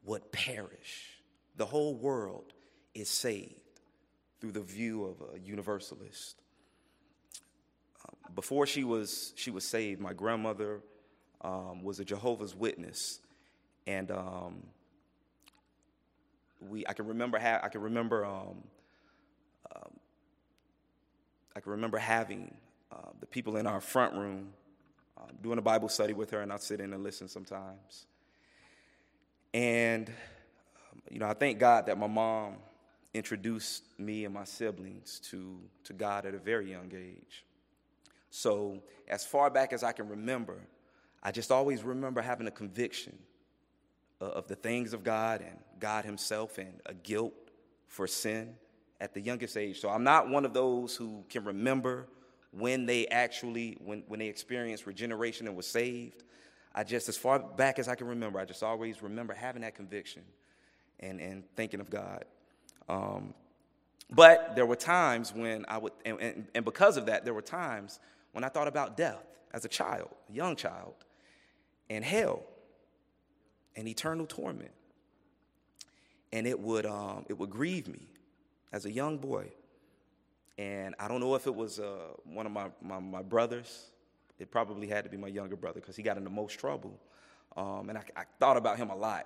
would 0.03 0.29
perish. 0.33 1.21
The 1.55 1.65
whole 1.65 1.95
world 1.95 2.51
is 2.93 3.09
saved 3.09 3.61
through 4.41 4.51
the 4.51 4.61
view 4.61 5.05
of 5.05 5.35
a 5.35 5.39
universalist. 5.39 6.41
Before 8.36 8.65
she 8.65 8.83
was, 8.83 9.33
she 9.36 9.51
was 9.51 9.63
saved, 9.63 10.00
my 10.00 10.13
grandmother 10.13 10.81
um, 11.41 11.83
was 11.83 12.00
a 12.00 12.05
Jehovah's 12.05 12.55
Witness. 12.55 13.19
And 13.88 14.12
um, 14.12 14.63
we, 16.59 16.86
I 16.88 16.93
can 16.93 17.07
remember, 17.07 17.39
ha- 17.39 17.59
I 17.63 17.69
can 17.69 17.81
remember, 17.81 18.25
um, 18.25 18.63
um, 19.75 19.91
I 21.55 21.59
can 21.59 21.71
remember 21.71 21.98
having 21.98 22.53
uh, 22.91 23.09
the 23.19 23.25
people 23.25 23.57
in 23.57 23.67
our 23.67 23.81
front 23.81 24.13
room 24.15 24.53
um, 25.17 25.29
doing 25.41 25.57
a 25.57 25.62
Bible 25.62 25.89
study 25.89 26.13
with 26.13 26.31
her, 26.31 26.41
and 26.41 26.51
I'd 26.51 26.62
sit 26.62 26.79
in 26.79 26.93
and 26.93 27.03
listen 27.03 27.27
sometimes. 27.27 28.05
And, 29.53 30.09
um, 30.09 31.01
you 31.09 31.19
know, 31.19 31.27
I 31.27 31.33
thank 31.33 31.59
God 31.59 31.88
that 31.88 31.98
my 31.98 32.07
mom 32.07 32.55
introduced 33.13 33.83
me 33.98 34.25
and 34.25 34.33
my 34.33 34.43
siblings 34.43 35.19
to, 35.31 35.59
to 35.86 35.93
God 35.93 36.25
at 36.25 36.36
a 36.36 36.38
very 36.38 36.69
young 36.69 36.91
age. 36.95 37.43
So, 38.29 38.79
as 39.07 39.25
far 39.25 39.50
back 39.50 39.74
as 39.74 39.83
I 39.83 39.91
can 39.91 40.07
remember, 40.07 40.59
I 41.24 41.31
just 41.31 41.51
always 41.51 41.83
remember 41.83 42.21
having 42.21 42.48
a 42.48 42.51
conviction 42.51 43.17
of 44.21 44.48
the 44.48 44.55
things 44.55 44.93
of 44.93 45.03
God 45.03 45.41
and 45.41 45.57
God 45.79 46.05
Himself 46.05 46.57
and 46.57 46.74
a 46.86 46.93
guilt 46.93 47.33
for 47.88 48.07
sin 48.07 48.55
at 49.01 49.13
the 49.13 49.21
youngest 49.21 49.57
age. 49.57 49.79
So 49.79 49.89
I'm 49.89 50.03
not 50.03 50.29
one 50.29 50.45
of 50.45 50.53
those 50.53 50.95
who 50.95 51.24
can 51.29 51.45
remember 51.45 52.07
when 52.51 52.86
they 52.86 53.07
actually, 53.07 53.77
when, 53.83 54.03
when 54.07 54.19
they 54.19 54.27
experienced 54.27 54.86
regeneration 54.86 55.48
and 55.48 55.55
was 55.55 55.67
saved. 55.67 56.24
I 56.75 56.83
just, 56.83 57.09
as 57.09 57.17
far 57.17 57.39
back 57.39 57.79
as 57.79 57.88
I 57.88 57.95
can 57.95 58.07
remember, 58.07 58.39
I 58.39 58.45
just 58.45 58.63
always 58.63 59.01
remember 59.01 59.33
having 59.33 59.62
that 59.62 59.75
conviction 59.75 60.24
and, 61.00 61.19
and 61.19 61.43
thinking 61.55 61.79
of 61.79 61.89
God. 61.89 62.25
Um, 62.88 63.33
but 64.12 64.55
there 64.55 64.65
were 64.65 64.75
times 64.75 65.33
when 65.33 65.65
I 65.67 65.77
would, 65.77 65.93
and, 66.03 66.19
and, 66.19 66.48
and 66.55 66.65
because 66.65 66.98
of 66.98 67.05
that, 67.05 67.25
there 67.25 67.33
were 67.33 67.41
times 67.41 68.00
when 68.31 68.43
I 68.43 68.50
thought 68.50 68.67
about 68.67 68.98
death 68.98 69.24
as 69.51 69.65
a 69.65 69.67
child, 69.67 70.09
a 70.29 70.33
young 70.33 70.55
child, 70.55 70.93
and 71.89 72.03
hell 72.03 72.43
and 73.75 73.88
eternal 73.88 74.25
torment. 74.25 74.71
And 76.31 76.45
it 76.45 76.59
would, 76.59 76.86
um, 76.86 77.25
it 77.27 77.38
would 77.38 77.50
grieve 77.50 77.88
me 77.88 78.07
as 78.71 78.86
a 78.86 78.91
young 78.91 79.17
boy. 79.17 79.51
And 80.57 80.93
I 81.00 81.07
don't 81.07 81.21
know 81.21 81.36
if 81.36 81.48
it 81.48 81.55
was 81.55 81.79
uh, 81.79 81.95
one 82.25 82.45
of 82.45 82.51
my, 82.51 82.69
my, 82.81 83.00
my, 83.00 83.24
brothers. 83.24 83.91
It 84.38 84.51
probably 84.51 84.88
had 84.88 85.05
to 85.05 85.09
be 85.09 85.17
my 85.17 85.27
younger 85.27 85.55
brother 85.55 85.79
because 85.79 85.95
he 85.95 86.03
got 86.03 86.17
in 86.17 86.24
the 86.24 86.29
most 86.29 86.59
trouble. 86.59 87.00
Um, 87.55 87.89
and 87.89 87.98
I, 87.98 88.03
I 88.15 88.24
thought 88.39 88.57
about 88.57 88.77
him 88.77 88.89
a 88.89 88.95
lot. 88.95 89.25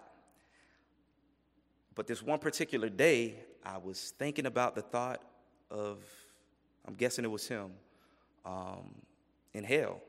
But 1.96 2.08
this 2.08 2.22
one 2.22 2.40
particular 2.40 2.90
day, 2.90 3.36
I 3.66 3.78
was 3.78 4.14
thinking 4.18 4.46
about 4.46 4.76
the 4.76 4.82
thought 4.82 5.22
of, 5.70 6.00
I'm 6.88 6.94
guessing 6.94 7.26
it 7.26 7.32
was 7.32 7.48
him, 7.48 7.72
um, 8.46 8.96
in 9.54 9.64
hell. 9.64 10.02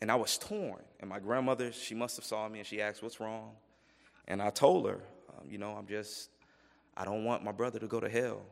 And 0.00 0.12
I 0.12 0.14
was 0.14 0.38
torn. 0.38 0.82
And 1.00 1.10
my 1.10 1.18
grandmother, 1.18 1.72
she 1.72 1.94
must 1.94 2.16
have 2.16 2.24
saw 2.24 2.48
me 2.48 2.58
and 2.58 2.66
she 2.66 2.80
asked, 2.80 3.02
What's 3.02 3.20
wrong? 3.20 3.52
And 4.26 4.40
I 4.40 4.50
told 4.50 4.86
her, 4.86 5.00
um, 5.30 5.50
You 5.50 5.58
know, 5.58 5.72
I'm 5.72 5.86
just, 5.86 6.30
I 6.96 7.04
don't 7.04 7.24
want 7.24 7.44
my 7.44 7.52
brother 7.52 7.78
to 7.78 7.86
go 7.86 8.00
to 8.00 8.08
hell. 8.08 8.42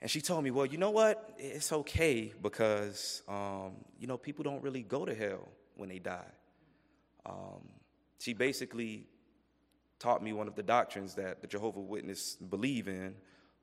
And 0.00 0.10
she 0.10 0.20
told 0.20 0.44
me, 0.44 0.50
Well, 0.50 0.66
you 0.66 0.78
know 0.78 0.90
what? 0.90 1.34
It's 1.38 1.72
okay 1.72 2.32
because, 2.40 3.22
um, 3.28 3.72
you 3.98 4.06
know, 4.06 4.16
people 4.16 4.44
don't 4.44 4.62
really 4.62 4.82
go 4.82 5.04
to 5.04 5.14
hell 5.14 5.48
when 5.76 5.88
they 5.88 5.98
die. 5.98 6.32
Um, 7.26 7.68
she 8.18 8.32
basically 8.32 9.06
taught 9.98 10.22
me 10.22 10.32
one 10.32 10.48
of 10.48 10.54
the 10.54 10.62
doctrines 10.62 11.14
that 11.14 11.42
the 11.42 11.46
Jehovah 11.46 11.80
Witness 11.80 12.36
believe 12.36 12.88
in, 12.88 13.14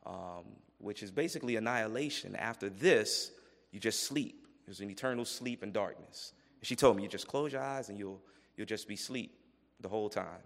um, 0.06 0.46
which 0.80 1.04
is 1.04 1.12
basically 1.12 1.56
annihilation. 1.56 2.36
After 2.36 2.70
this, 2.70 3.32
you 3.72 3.80
just 3.80 4.04
sleep. 4.04 4.48
There's 4.66 4.80
an 4.80 4.90
eternal 4.90 5.26
sleep 5.26 5.64
and 5.64 5.74
darkness. 5.74 6.34
And 6.60 6.68
she 6.68 6.76
told 6.76 6.98
me, 6.98 7.04
you 7.04 7.10
just 7.10 7.28
close 7.28 7.54
your 7.54 7.62
eyes 7.62 7.90
and 7.90 7.98
you'll, 7.98 8.22
you'll 8.56 8.68
just 8.68 8.88
be 8.88 8.96
asleep 8.96 9.38
the 9.80 9.88
whole 9.88 10.10
time. 10.10 10.44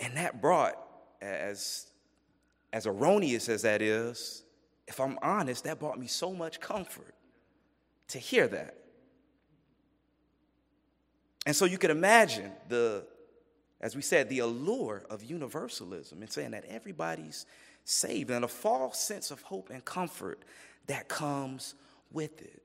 And 0.00 0.16
that 0.16 0.40
brought, 0.40 0.76
as, 1.22 1.86
as 2.72 2.86
erroneous 2.86 3.48
as 3.48 3.62
that 3.62 3.80
is, 3.82 4.42
if 4.86 5.00
I'm 5.00 5.18
honest, 5.22 5.64
that 5.64 5.78
brought 5.78 5.98
me 5.98 6.06
so 6.06 6.32
much 6.32 6.60
comfort 6.60 7.14
to 8.08 8.18
hear 8.18 8.46
that. 8.48 8.76
And 11.46 11.54
so 11.54 11.64
you 11.64 11.78
can 11.78 11.90
imagine 11.90 12.52
the, 12.68 13.06
as 13.80 13.94
we 13.94 14.02
said, 14.02 14.28
the 14.28 14.40
allure 14.40 15.04
of 15.10 15.22
universalism 15.22 16.22
and 16.22 16.30
saying 16.30 16.52
that 16.52 16.64
everybody's 16.66 17.46
saved 17.84 18.30
and 18.30 18.44
a 18.44 18.48
false 18.48 18.98
sense 18.98 19.30
of 19.30 19.42
hope 19.42 19.70
and 19.70 19.84
comfort 19.84 20.42
that 20.86 21.08
comes 21.08 21.74
with 22.10 22.40
it. 22.42 22.62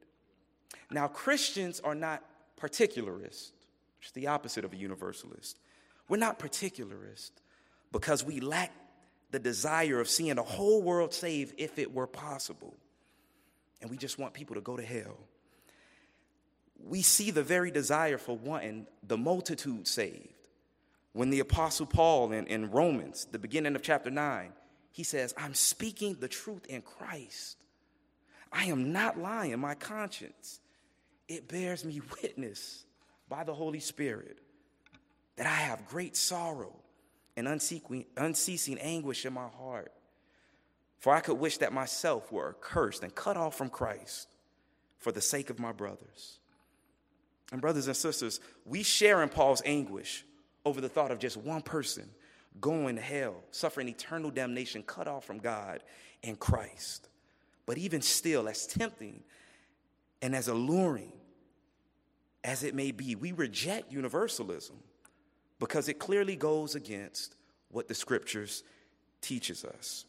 Now, 0.92 1.08
Christians 1.08 1.80
are 1.82 1.96
not 1.96 2.24
particularist, 2.58 3.52
which 4.00 4.08
is 4.08 4.12
the 4.14 4.28
opposite 4.28 4.66
of 4.66 4.74
a 4.74 4.78
universalist. 4.78 5.58
We're 6.08 6.18
not 6.18 6.40
particularist 6.40 7.32
because 7.92 8.24
we 8.24 8.40
lack 8.40 8.72
the 9.32 9.40
desire 9.40 10.00
of 10.00 10.10
seeing 10.10 10.36
the 10.36 10.44
whole 10.44 10.82
world 10.82 11.14
saved 11.14 11.54
if 11.58 11.78
it 11.78 11.94
were 11.94 12.08
possible. 12.08 12.76
And 13.82 13.90
we 13.90 13.98
just 13.98 14.18
want 14.18 14.34
people 14.34 14.56
to 14.56 14.62
go 14.62 14.76
to 14.76 14.84
hell. 14.84 15.18
We 16.84 17.02
see 17.02 17.30
the 17.30 17.44
very 17.44 17.72
desire 17.72 18.18
for 18.18 18.38
wanting 18.38 18.88
the 19.06 19.18
multitude 19.18 19.88
saved. 19.88 20.34
When 21.14 21.30
the 21.30 21.40
Apostle 21.40 21.86
Paul 21.86 22.32
in, 22.32 22.48
in 22.48 22.72
Romans, 22.72 23.28
the 23.32 23.40
beginning 23.40 23.76
of 23.76 23.82
chapter 23.82 24.10
9, 24.10 24.54
he 24.92 25.04
says, 25.04 25.34
I'm 25.38 25.54
speaking 25.54 26.18
the 26.20 26.28
truth 26.28 26.66
in 26.68 26.82
Christ. 26.82 27.58
I 28.52 28.66
am 28.66 28.92
not 28.92 29.18
lying. 29.20 29.58
My 29.60 29.76
conscience, 29.76 30.60
it 31.28 31.48
bears 31.48 31.86
me 31.86 32.02
witness 32.22 32.86
by 33.30 33.44
the 33.44 33.54
Holy 33.54 33.80
Spirit 33.80 34.40
that 35.36 35.46
I 35.46 35.52
have 35.52 35.88
great 35.88 36.18
sorrow 36.18 36.76
and 37.38 37.48
unceasing 37.48 38.78
anguish 38.80 39.26
in 39.26 39.34
my 39.34 39.48
heart. 39.48 39.94
For 40.98 41.14
I 41.14 41.22
could 41.22 41.40
wish 41.40 41.60
that 41.60 41.72
myself 41.72 42.32
were 42.32 42.50
accursed 42.50 43.04
and 43.04 43.16
cut 43.16 43.38
off 43.38 43.56
from 43.56 43.70
Christ 43.70 44.28
for 44.98 45.14
the 45.14 45.22
sake 45.22 45.50
of 45.50 45.60
my 45.60 45.72
brothers. 45.72 46.40
And, 47.52 47.62
brothers 47.62 47.88
and 47.88 47.96
sisters, 47.96 48.42
we 48.66 48.84
share 48.84 49.24
in 49.24 49.30
Paul's 49.30 49.62
anguish 49.64 50.26
over 50.66 50.82
the 50.82 50.90
thought 50.90 51.12
of 51.12 51.20
just 51.20 51.38
one 51.38 51.62
person 51.62 52.10
going 52.60 52.96
to 52.96 53.02
hell, 53.02 53.36
suffering 53.52 53.88
eternal 53.88 54.32
damnation, 54.32 54.84
cut 54.84 55.08
off 55.08 55.26
from 55.26 55.40
God 55.40 55.84
and 56.24 56.40
Christ. 56.40 57.10
But 57.66 57.78
even 57.78 58.02
still, 58.02 58.50
as 58.50 58.66
tempting 58.66 59.24
and 60.22 60.36
as 60.36 60.48
alluring 60.48 61.14
as 62.44 62.64
it 62.64 62.74
may 62.74 62.92
be, 62.92 63.16
we 63.16 63.32
reject 63.32 63.92
universalism 63.92 64.78
because 65.60 65.90
it 65.90 66.00
clearly 66.00 66.36
goes 66.36 66.76
against 66.76 67.36
what 67.70 67.88
the 67.88 67.94
scriptures 67.94 68.64
teaches 69.22 69.66
us. 69.66 70.06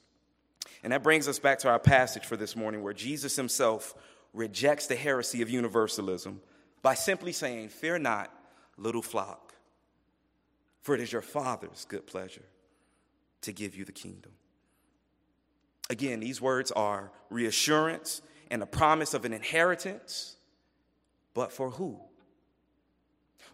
And 0.82 0.92
that 0.92 1.02
brings 1.02 1.28
us 1.28 1.38
back 1.38 1.58
to 1.60 1.68
our 1.68 1.78
passage 1.78 2.24
for 2.24 2.36
this 2.36 2.56
morning 2.56 2.82
where 2.82 2.94
Jesus 2.94 3.36
himself 3.36 3.94
rejects 4.32 4.86
the 4.86 4.96
heresy 4.96 5.42
of 5.42 5.50
universalism 5.50 6.40
by 6.82 6.94
simply 6.94 7.32
saying, 7.32 7.68
Fear 7.68 7.98
not, 7.98 8.32
little 8.76 9.02
flock, 9.02 9.49
for 10.80 10.94
it 10.94 11.00
is 11.00 11.12
your 11.12 11.22
Father's 11.22 11.86
good 11.88 12.06
pleasure 12.06 12.44
to 13.42 13.52
give 13.52 13.74
you 13.74 13.84
the 13.84 13.92
kingdom. 13.92 14.32
Again, 15.88 16.20
these 16.20 16.40
words 16.40 16.70
are 16.70 17.10
reassurance 17.30 18.22
and 18.50 18.62
a 18.62 18.66
promise 18.66 19.14
of 19.14 19.24
an 19.24 19.32
inheritance, 19.32 20.36
but 21.34 21.52
for 21.52 21.70
who? 21.70 22.00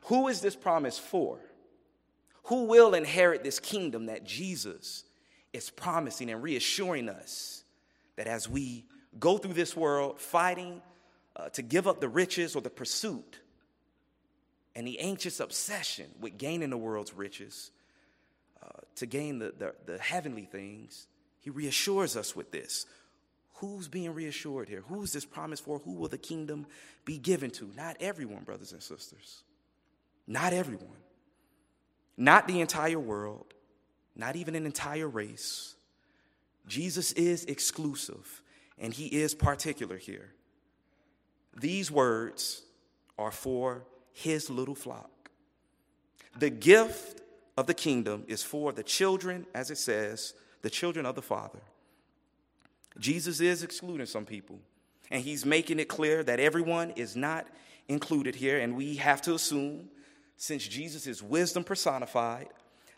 Who 0.02 0.28
is 0.28 0.40
this 0.40 0.56
promise 0.56 0.98
for? 0.98 1.38
Who 2.44 2.64
will 2.64 2.94
inherit 2.94 3.42
this 3.42 3.58
kingdom 3.58 4.06
that 4.06 4.24
Jesus 4.24 5.04
is 5.52 5.70
promising 5.70 6.30
and 6.30 6.42
reassuring 6.42 7.08
us 7.08 7.64
that 8.16 8.26
as 8.26 8.48
we 8.48 8.84
go 9.18 9.38
through 9.38 9.54
this 9.54 9.74
world 9.74 10.20
fighting 10.20 10.82
uh, 11.34 11.48
to 11.50 11.62
give 11.62 11.86
up 11.86 12.00
the 12.00 12.08
riches 12.08 12.54
or 12.54 12.62
the 12.62 12.70
pursuit 12.70 13.40
and 14.76 14.86
the 14.86 15.00
anxious 15.00 15.40
obsession 15.40 16.04
with 16.20 16.36
gaining 16.36 16.68
the 16.68 16.76
world's 16.76 17.14
riches, 17.14 17.70
uh, 18.62 18.68
to 18.96 19.06
gain 19.06 19.38
the, 19.38 19.54
the, 19.58 19.74
the 19.86 19.98
heavenly 19.98 20.44
things, 20.44 21.06
he 21.40 21.48
reassures 21.48 22.14
us 22.14 22.36
with 22.36 22.52
this. 22.52 22.84
Who's 23.54 23.88
being 23.88 24.12
reassured 24.12 24.68
here? 24.68 24.84
Who's 24.86 25.14
this 25.14 25.24
promise 25.24 25.60
for? 25.60 25.78
Who 25.78 25.94
will 25.94 26.08
the 26.08 26.18
kingdom 26.18 26.66
be 27.06 27.16
given 27.16 27.50
to? 27.52 27.70
Not 27.74 27.96
everyone, 28.00 28.44
brothers 28.44 28.72
and 28.72 28.82
sisters. 28.82 29.42
Not 30.26 30.52
everyone. 30.52 30.98
Not 32.18 32.46
the 32.46 32.60
entire 32.60 33.00
world. 33.00 33.54
Not 34.14 34.36
even 34.36 34.54
an 34.54 34.66
entire 34.66 35.08
race. 35.08 35.74
Jesus 36.66 37.12
is 37.12 37.46
exclusive, 37.46 38.42
and 38.78 38.92
he 38.92 39.06
is 39.06 39.34
particular 39.34 39.96
here. 39.96 40.34
These 41.58 41.90
words 41.90 42.62
are 43.18 43.30
for 43.30 43.86
his 44.16 44.48
little 44.48 44.74
flock. 44.74 45.30
The 46.38 46.48
gift 46.48 47.20
of 47.58 47.66
the 47.66 47.74
kingdom 47.74 48.24
is 48.28 48.42
for 48.42 48.72
the 48.72 48.82
children, 48.82 49.46
as 49.54 49.70
it 49.70 49.76
says, 49.76 50.32
the 50.62 50.70
children 50.70 51.04
of 51.04 51.14
the 51.14 51.22
Father. 51.22 51.60
Jesus 52.98 53.40
is 53.40 53.62
excluding 53.62 54.06
some 54.06 54.24
people, 54.24 54.58
and 55.10 55.22
he's 55.22 55.44
making 55.44 55.80
it 55.80 55.88
clear 55.88 56.24
that 56.24 56.40
everyone 56.40 56.92
is 56.92 57.14
not 57.14 57.46
included 57.88 58.34
here, 58.34 58.58
and 58.58 58.74
we 58.74 58.96
have 58.96 59.20
to 59.20 59.34
assume, 59.34 59.90
since 60.38 60.66
Jesus 60.66 61.06
is 61.06 61.22
wisdom 61.22 61.62
personified, 61.62 62.48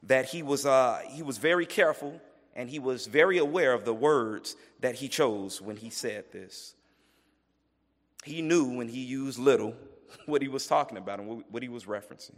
that 0.05 0.27
he 0.27 0.45
was, 0.45 0.67
uh, 0.67 1.01
he 1.11 1.23
was 1.23 1.39
very 1.39 1.67
careful 1.67 2.21
and 2.55 2.71
he 2.71 2.79
was 2.79 3.07
very 3.07 3.39
aware 3.39 3.73
of 3.73 3.85
the 3.85 3.95
words 3.95 4.55
that 4.81 4.95
he 4.95 5.09
chose 5.09 5.61
when 5.61 5.77
he 5.77 5.91
said 5.91 6.25
this. 6.33 6.75
He 8.25 8.41
knew 8.41 8.77
when 8.77 8.89
he 8.89 9.01
used 9.01 9.39
little 9.39 9.75
what 10.27 10.43
he 10.43 10.49
was 10.49 10.67
talking 10.67 10.99
about 10.99 11.21
and 11.21 11.45
what 11.51 11.63
he 11.63 11.69
was 11.69 11.85
referencing. 11.85 12.37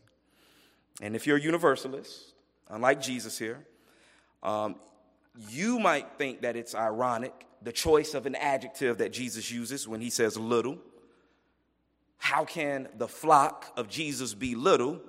And 1.00 1.16
if 1.16 1.26
you're 1.26 1.38
a 1.38 1.40
universalist, 1.40 2.34
unlike 2.68 3.00
Jesus 3.00 3.38
here, 3.38 3.64
um, 4.42 4.76
you 5.48 5.78
might 5.78 6.18
think 6.18 6.42
that 6.42 6.56
it's 6.56 6.74
ironic 6.74 7.46
the 7.62 7.72
choice 7.72 8.14
of 8.14 8.26
an 8.26 8.34
adjective 8.34 8.98
that 8.98 9.12
Jesus 9.12 9.50
uses 9.50 9.86
when 9.86 10.00
he 10.00 10.10
says 10.10 10.36
little. 10.36 10.78
How 12.16 12.44
can 12.44 12.88
the 12.96 13.08
flock 13.08 13.72
of 13.76 13.88
Jesus 13.88 14.34
be 14.34 14.54
little 14.54 15.00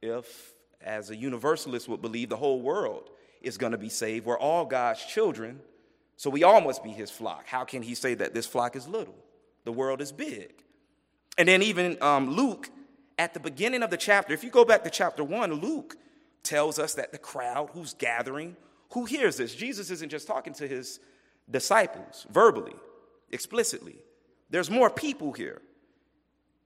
if, 0.00 0.54
as 0.80 1.10
a 1.10 1.16
universalist 1.16 1.88
would 1.88 2.02
believe, 2.02 2.28
the 2.28 2.36
whole 2.36 2.60
world 2.60 3.10
is 3.40 3.58
going 3.58 3.72
to 3.72 3.78
be 3.78 3.88
saved? 3.88 4.26
We're 4.26 4.38
all 4.38 4.64
God's 4.64 5.04
children, 5.04 5.60
so 6.16 6.30
we 6.30 6.42
all 6.42 6.60
must 6.60 6.82
be 6.82 6.90
his 6.90 7.10
flock. 7.10 7.46
How 7.46 7.64
can 7.64 7.82
he 7.82 7.94
say 7.94 8.14
that 8.14 8.34
this 8.34 8.46
flock 8.46 8.76
is 8.76 8.88
little? 8.88 9.14
The 9.64 9.72
world 9.72 10.00
is 10.00 10.12
big. 10.12 10.52
And 11.38 11.48
then, 11.48 11.62
even 11.62 12.02
um, 12.02 12.30
Luke, 12.30 12.68
at 13.18 13.34
the 13.34 13.40
beginning 13.40 13.82
of 13.82 13.90
the 13.90 13.96
chapter, 13.96 14.34
if 14.34 14.44
you 14.44 14.50
go 14.50 14.64
back 14.64 14.84
to 14.84 14.90
chapter 14.90 15.24
one, 15.24 15.54
Luke 15.54 15.96
tells 16.42 16.78
us 16.78 16.94
that 16.94 17.12
the 17.12 17.18
crowd 17.18 17.70
who's 17.72 17.94
gathering, 17.94 18.56
who 18.92 19.04
hears 19.04 19.36
this, 19.36 19.54
Jesus 19.54 19.90
isn't 19.90 20.10
just 20.10 20.26
talking 20.26 20.52
to 20.54 20.66
his 20.66 21.00
disciples 21.50 22.26
verbally, 22.30 22.74
explicitly. 23.30 23.96
There's 24.50 24.70
more 24.70 24.90
people 24.90 25.32
here. 25.32 25.62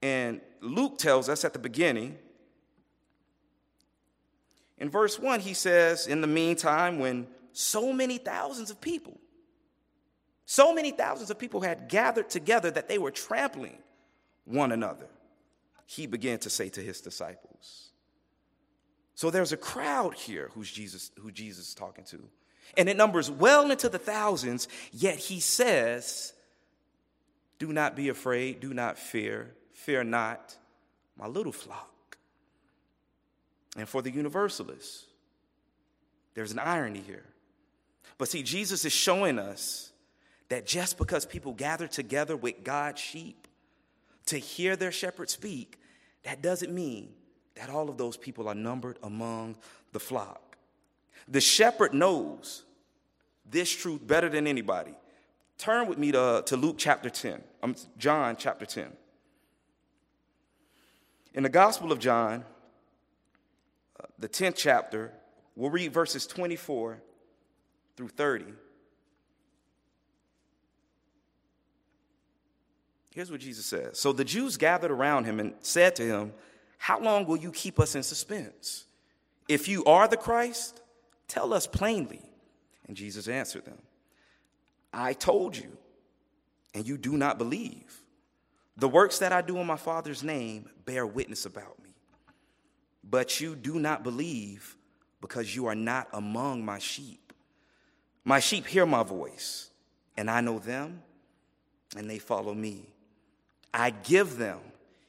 And 0.03 0.41
Luke 0.61 0.99
tells 0.99 1.29
us 1.29 1.45
at 1.45 1.53
the 1.53 1.59
beginning, 1.59 2.19
in 4.79 4.91
verse 4.91 5.19
1, 5.19 5.41
he 5.41 5.55
says, 5.55 6.07
In 6.07 6.21
the 6.21 6.27
meantime, 6.27 6.99
when 6.99 7.29
so 7.53 7.93
many 7.93 8.19
thousands 8.19 8.71
of 8.71 8.81
people, 8.81 9.19
so 10.45 10.75
many 10.75 10.91
thousands 10.91 11.31
of 11.31 11.39
people 11.39 11.61
had 11.61 11.89
gathered 11.89 12.29
together 12.29 12.71
that 12.71 12.89
they 12.89 12.99
were 12.99 13.11
trampling 13.11 13.79
one 14.47 14.73
another, 14.73 15.09
he 15.85 16.07
began 16.07 16.39
to 16.39 16.51
say 16.51 16.69
to 16.71 16.81
his 16.81 17.01
disciples. 17.01 17.91
So 19.15 19.31
there's 19.31 19.53
a 19.53 19.57
crowd 19.57 20.15
here 20.15 20.51
who's 20.55 20.71
Jesus, 20.71 21.11
who 21.21 21.31
Jesus 21.31 21.69
is 21.69 21.75
talking 21.75 22.05
to. 22.07 22.23
And 22.77 22.89
it 22.89 22.97
numbers 22.97 23.31
well 23.31 23.71
into 23.71 23.89
the 23.89 23.99
thousands, 23.99 24.69
yet 24.93 25.17
he 25.17 25.41
says, 25.41 26.33
Do 27.59 27.73
not 27.73 27.97
be 27.97 28.09
afraid, 28.09 28.61
do 28.61 28.75
not 28.75 28.99
fear, 28.99 29.55
fear 29.73 30.05
not, 30.05 30.57
my 31.17 31.27
little 31.27 31.53
flock. 31.53 32.19
And 33.77 33.89
for 33.89 34.03
the 34.03 34.11
universalists, 34.11 35.05
there's 36.35 36.53
an 36.53 36.59
irony 36.59 37.03
here. 37.07 37.25
But 38.19 38.29
see, 38.29 38.43
Jesus 38.43 38.85
is 38.85 38.93
showing 38.93 39.39
us 39.39 39.93
that 40.49 40.67
just 40.67 40.99
because 40.99 41.25
people 41.25 41.53
gather 41.53 41.87
together 41.87 42.37
with 42.37 42.65
God's 42.65 43.01
sheep 43.01 43.46
to 44.27 44.39
hear 44.39 44.77
their 44.77 44.93
shepherd 44.93 45.31
speak, 45.31 45.81
that 46.25 46.43
doesn't 46.43 46.73
mean 46.73 47.15
that 47.55 47.71
all 47.71 47.89
of 47.89 47.97
those 47.97 48.17
people 48.17 48.49
are 48.49 48.55
numbered 48.55 48.99
among 49.03 49.57
the 49.93 50.01
flock. 50.01 50.57
The 51.29 51.41
shepherd 51.41 51.95
knows 51.95 52.65
this 53.49 53.71
truth 53.71 54.07
better 54.07 54.29
than 54.29 54.47
anybody. 54.47 54.95
Turn 55.59 55.89
with 55.89 55.99
me 55.99 56.13
to, 56.13 56.43
to 56.47 56.57
Luke 56.57 56.77
chapter 56.79 57.09
10, 57.09 57.43
um, 57.63 57.75
John 57.97 58.37
chapter 58.37 58.67
10. 58.67 58.89
In 61.35 61.43
the 61.43 61.49
Gospel 61.49 61.93
of 61.93 61.99
John, 61.99 62.45
uh, 63.99 64.07
the 64.19 64.29
10th 64.29 64.57
chapter, 64.57 65.13
we'll 65.55 65.71
read 65.71 65.93
verses 65.93 66.27
24 66.27 66.99
through 67.97 68.09
30. 68.09 68.47
Here's 73.17 73.31
what 73.31 73.41
Jesus 73.41 73.65
says. 73.65 73.99
So 73.99 74.13
the 74.13 74.27
Jews 74.27 74.59
gathered 74.59 74.91
around 74.91 75.25
him 75.25 75.41
and 75.41 75.55
said 75.61 75.97
to 75.97 76.03
him, 76.03 76.35
How 76.77 77.01
long 77.01 77.25
will 77.25 77.39
you 77.39 77.51
keep 77.51 77.81
us 77.81 77.95
in 77.95 78.03
suspense? 78.03 78.85
If 79.49 79.69
you 79.69 79.87
are 79.87 80.07
the 80.07 80.19
Christ, 80.19 80.83
tell 81.27 81.55
us 81.55 81.67
plainly. 81.67 82.21
And 82.87 82.95
Jesus 82.95 83.27
answered 83.27 83.65
them, 83.65 83.79
I 84.93 85.15
told 85.15 85.57
you, 85.57 85.79
and 86.75 86.87
you 86.87 86.99
do 86.99 87.17
not 87.17 87.39
believe. 87.39 88.03
The 88.77 88.87
works 88.87 89.21
that 89.21 89.33
I 89.33 89.41
do 89.41 89.57
in 89.57 89.67
my 89.67 89.79
Father's 89.79 90.23
name 90.23 90.69
bear 90.85 91.07
witness 91.07 91.47
about 91.47 91.83
me. 91.83 91.95
But 93.03 93.41
you 93.41 93.57
do 93.57 93.79
not 93.79 94.03
believe 94.03 94.77
because 95.23 95.57
you 95.57 95.65
are 95.69 95.75
not 95.75 96.07
among 96.13 96.67
my 96.67 96.79
sheep. 96.79 97.33
My 98.27 98.41
sheep 98.41 98.67
hear 98.67 98.85
my 98.85 99.05
voice, 99.05 99.71
and 100.19 100.31
I 100.31 100.43
know 100.43 100.59
them, 100.59 101.01
and 101.97 102.11
they 102.11 102.19
follow 102.19 102.53
me. 102.53 102.93
I 103.73 103.91
give 103.91 104.39
them 104.39 104.61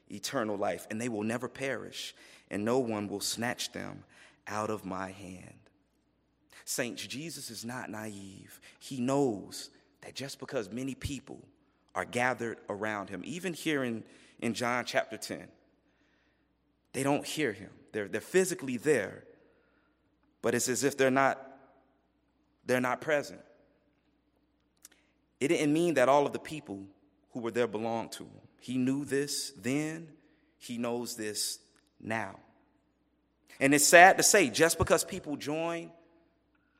eternal 0.09 0.57
life, 0.57 0.87
and 0.89 0.99
they 0.99 1.09
will 1.09 1.23
never 1.23 1.47
perish, 1.47 2.13
and 2.49 2.63
no 2.63 2.79
one 2.79 3.07
will 3.07 3.19
snatch 3.19 3.71
them 3.71 4.03
out 4.47 4.69
of 4.69 4.85
my 4.85 5.11
hand. 5.11 5.53
Saints, 6.65 7.05
Jesus 7.05 7.49
is 7.49 7.63
not 7.63 7.89
naive. 7.89 8.59
He 8.79 8.99
knows 8.99 9.69
that 10.01 10.15
just 10.15 10.39
because 10.39 10.69
many 10.69 10.95
people 10.95 11.39
are 11.95 12.05
gathered 12.05 12.57
around 12.69 13.09
him, 13.09 13.21
even 13.25 13.53
here 13.53 13.83
in, 13.83 14.03
in 14.39 14.53
John 14.53 14.85
chapter 14.85 15.17
10, 15.17 15.47
they 16.93 17.03
don't 17.03 17.25
hear 17.25 17.53
him. 17.53 17.69
They're, 17.91 18.07
they're 18.07 18.21
physically 18.21 18.77
there, 18.77 19.23
but 20.41 20.55
it's 20.55 20.69
as 20.69 20.83
if 20.83 20.97
they're 20.97 21.09
not, 21.09 21.41
they're 22.65 22.81
not 22.81 23.01
present. 23.01 23.41
It 25.39 25.49
didn't 25.49 25.73
mean 25.73 25.93
that 25.95 26.09
all 26.09 26.25
of 26.25 26.33
the 26.33 26.39
people 26.39 26.83
who 27.31 27.39
were 27.39 27.51
there 27.51 27.67
belonged 27.67 28.11
to 28.13 28.23
him. 28.23 28.46
He 28.59 28.77
knew 28.77 29.05
this 29.05 29.51
then, 29.51 30.09
he 30.57 30.77
knows 30.77 31.15
this 31.15 31.59
now. 31.99 32.39
And 33.59 33.73
it's 33.73 33.85
sad 33.85 34.17
to 34.17 34.23
say, 34.23 34.49
just 34.49 34.77
because 34.77 35.03
people 35.03 35.35
join, 35.35 35.91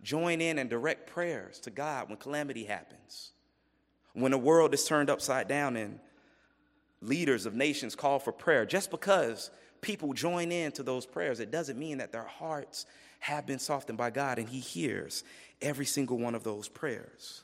join 0.01 0.41
in 0.41 0.59
and 0.59 0.69
direct 0.69 1.09
prayers 1.09 1.59
to 1.61 1.71
God 1.71 2.09
when 2.09 2.17
calamity 2.17 2.65
happens, 2.65 3.31
when 4.13 4.31
the 4.31 4.37
world 4.37 4.73
is 4.73 4.85
turned 4.85 5.09
upside 5.09 5.47
down 5.47 5.75
and 5.75 5.99
leaders 7.01 7.45
of 7.45 7.53
nations 7.53 7.95
call 7.95 8.19
for 8.19 8.31
prayer, 8.31 8.65
just 8.65 8.91
because 8.91 9.49
people 9.81 10.13
join 10.13 10.51
in 10.51 10.71
to 10.73 10.83
those 10.83 11.05
prayers, 11.05 11.39
it 11.39 11.51
doesn't 11.51 11.79
mean 11.79 11.99
that 11.99 12.11
their 12.11 12.25
hearts 12.25 12.85
have 13.19 13.45
been 13.45 13.59
softened 13.59 13.97
by 13.97 14.09
God 14.09 14.37
and 14.37 14.47
He 14.47 14.59
hears 14.59 15.23
every 15.61 15.85
single 15.85 16.17
one 16.17 16.35
of 16.35 16.43
those 16.43 16.67
prayers. 16.67 17.41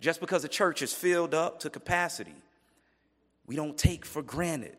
Just 0.00 0.20
because 0.20 0.42
the 0.42 0.48
church 0.48 0.82
is 0.82 0.92
filled 0.92 1.34
up 1.34 1.60
to 1.60 1.70
capacity 1.70 2.34
we 3.46 3.56
don't 3.56 3.76
take 3.76 4.04
for 4.04 4.22
granted 4.22 4.76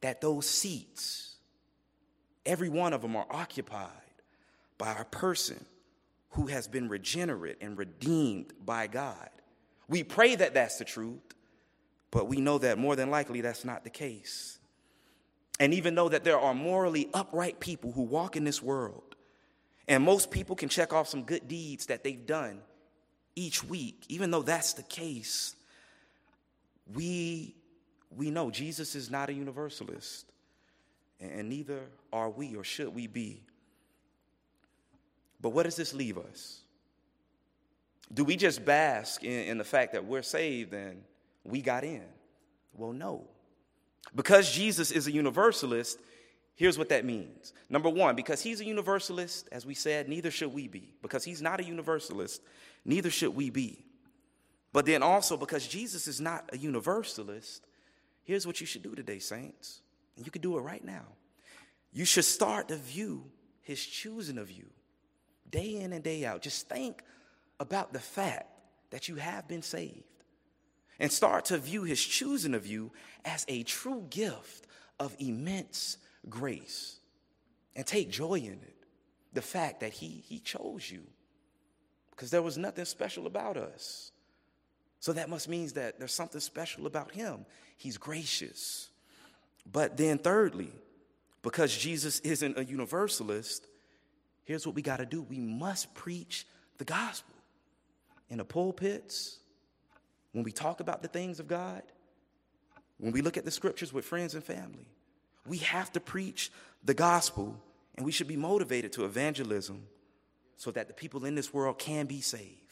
that 0.00 0.20
those 0.20 0.48
seats, 0.48 1.36
every 2.44 2.68
one 2.68 2.92
of 2.92 3.02
them, 3.02 3.16
are 3.16 3.26
occupied 3.30 3.90
by 4.78 4.92
a 4.92 5.04
person 5.04 5.64
who 6.30 6.46
has 6.46 6.68
been 6.68 6.88
regenerate 6.88 7.58
and 7.60 7.78
redeemed 7.78 8.52
by 8.64 8.86
God. 8.86 9.30
We 9.88 10.02
pray 10.02 10.34
that 10.34 10.54
that's 10.54 10.78
the 10.78 10.84
truth, 10.84 11.22
but 12.10 12.28
we 12.28 12.40
know 12.40 12.58
that 12.58 12.78
more 12.78 12.96
than 12.96 13.10
likely 13.10 13.40
that's 13.40 13.64
not 13.64 13.84
the 13.84 13.90
case. 13.90 14.58
And 15.60 15.72
even 15.74 15.94
though 15.94 16.08
that 16.08 16.24
there 16.24 16.38
are 16.38 16.54
morally 16.54 17.08
upright 17.14 17.60
people 17.60 17.92
who 17.92 18.02
walk 18.02 18.36
in 18.36 18.44
this 18.44 18.62
world, 18.62 19.14
and 19.86 20.02
most 20.02 20.30
people 20.30 20.56
can 20.56 20.68
check 20.68 20.92
off 20.92 21.08
some 21.08 21.22
good 21.22 21.46
deeds 21.46 21.86
that 21.86 22.02
they've 22.02 22.26
done 22.26 22.60
each 23.36 23.62
week, 23.62 24.04
even 24.08 24.30
though 24.30 24.42
that's 24.42 24.72
the 24.72 24.82
case, 24.82 25.54
we 26.92 27.54
we 28.16 28.30
know 28.30 28.50
Jesus 28.50 28.94
is 28.94 29.10
not 29.10 29.28
a 29.28 29.32
universalist, 29.32 30.30
and 31.20 31.48
neither 31.48 31.80
are 32.12 32.30
we 32.30 32.54
or 32.56 32.64
should 32.64 32.94
we 32.94 33.06
be. 33.06 33.42
But 35.40 35.50
what 35.50 35.64
does 35.64 35.76
this 35.76 35.92
leave 35.92 36.18
us? 36.18 36.60
Do 38.12 38.24
we 38.24 38.36
just 38.36 38.64
bask 38.64 39.24
in, 39.24 39.48
in, 39.48 39.58
the 39.58 39.64
fact 39.64 39.92
that 39.92 40.04
we're 40.04 40.22
saved 40.22 40.72
and 40.72 41.02
we 41.42 41.60
got 41.60 41.84
in? 41.84 42.04
Well, 42.74 42.92
no. 42.92 43.24
Because 44.14 44.50
Jesus 44.50 44.90
is 44.90 45.06
a 45.06 45.12
universalist, 45.12 45.98
here's 46.54 46.78
what 46.78 46.88
that 46.90 47.04
means. 47.04 47.52
Number 47.68 47.88
one, 47.88 48.14
because 48.14 48.42
he's 48.42 48.60
a 48.60 48.64
universalist, 48.64 49.48
as 49.50 49.66
we 49.66 49.74
said, 49.74 50.08
neither 50.08 50.30
should 50.30 50.52
we 50.52 50.68
be. 50.68 50.94
Because 51.02 51.24
he's 51.24 51.42
not 51.42 51.60
a 51.60 51.64
universalist, 51.64 52.42
neither 52.84 53.10
should 53.10 53.34
we 53.34 53.50
be. 53.50 53.84
But 54.72 54.86
then 54.86 55.02
also, 55.02 55.36
because 55.36 55.66
Jesus 55.66 56.06
is 56.08 56.20
not 56.20 56.48
a 56.52 56.58
universalist, 56.58 57.64
Here's 58.24 58.46
what 58.46 58.60
you 58.60 58.66
should 58.66 58.82
do 58.82 58.94
today, 58.94 59.18
saints. 59.18 59.80
And 60.16 60.26
you 60.26 60.32
can 60.32 60.42
do 60.42 60.56
it 60.56 60.62
right 60.62 60.84
now. 60.84 61.04
You 61.92 62.04
should 62.04 62.24
start 62.24 62.68
to 62.68 62.76
view 62.76 63.30
his 63.62 63.84
choosing 63.84 64.38
of 64.38 64.50
you 64.50 64.66
day 65.50 65.76
in 65.76 65.92
and 65.92 66.02
day 66.02 66.24
out. 66.24 66.42
Just 66.42 66.68
think 66.68 67.02
about 67.60 67.92
the 67.92 68.00
fact 68.00 68.48
that 68.90 69.08
you 69.08 69.16
have 69.16 69.46
been 69.46 69.62
saved 69.62 70.04
and 70.98 71.10
start 71.10 71.46
to 71.46 71.58
view 71.58 71.84
his 71.84 72.02
choosing 72.02 72.54
of 72.54 72.66
you 72.66 72.92
as 73.24 73.44
a 73.48 73.62
true 73.62 74.06
gift 74.10 74.66
of 74.98 75.14
immense 75.18 75.98
grace 76.28 76.98
and 77.76 77.86
take 77.86 78.10
joy 78.10 78.34
in 78.34 78.52
it. 78.52 78.76
The 79.32 79.42
fact 79.42 79.80
that 79.80 79.92
he, 79.92 80.22
he 80.26 80.38
chose 80.38 80.88
you 80.90 81.02
because 82.10 82.30
there 82.30 82.42
was 82.42 82.56
nothing 82.56 82.84
special 82.84 83.26
about 83.26 83.56
us. 83.56 84.12
So 85.04 85.12
that 85.12 85.28
must 85.28 85.50
mean 85.50 85.68
that 85.74 85.98
there's 85.98 86.14
something 86.14 86.40
special 86.40 86.86
about 86.86 87.12
him. 87.12 87.44
He's 87.76 87.98
gracious. 87.98 88.88
But 89.70 89.98
then, 89.98 90.16
thirdly, 90.16 90.70
because 91.42 91.76
Jesus 91.76 92.20
isn't 92.20 92.56
a 92.56 92.64
universalist, 92.64 93.66
here's 94.44 94.66
what 94.66 94.74
we 94.74 94.80
got 94.80 95.00
to 95.00 95.04
do 95.04 95.20
we 95.20 95.40
must 95.40 95.92
preach 95.92 96.46
the 96.78 96.86
gospel 96.86 97.34
in 98.30 98.38
the 98.38 98.46
pulpits, 98.46 99.40
when 100.32 100.42
we 100.42 100.52
talk 100.52 100.80
about 100.80 101.02
the 101.02 101.08
things 101.08 101.38
of 101.38 101.48
God, 101.48 101.82
when 102.96 103.12
we 103.12 103.20
look 103.20 103.36
at 103.36 103.44
the 103.44 103.50
scriptures 103.50 103.92
with 103.92 104.06
friends 104.06 104.34
and 104.34 104.42
family. 104.42 104.86
We 105.46 105.58
have 105.58 105.92
to 105.92 106.00
preach 106.00 106.50
the 106.82 106.94
gospel, 106.94 107.60
and 107.96 108.06
we 108.06 108.10
should 108.10 108.26
be 108.26 108.38
motivated 108.38 108.92
to 108.92 109.04
evangelism 109.04 109.82
so 110.56 110.70
that 110.70 110.88
the 110.88 110.94
people 110.94 111.26
in 111.26 111.34
this 111.34 111.52
world 111.52 111.78
can 111.78 112.06
be 112.06 112.22
saved. 112.22 112.63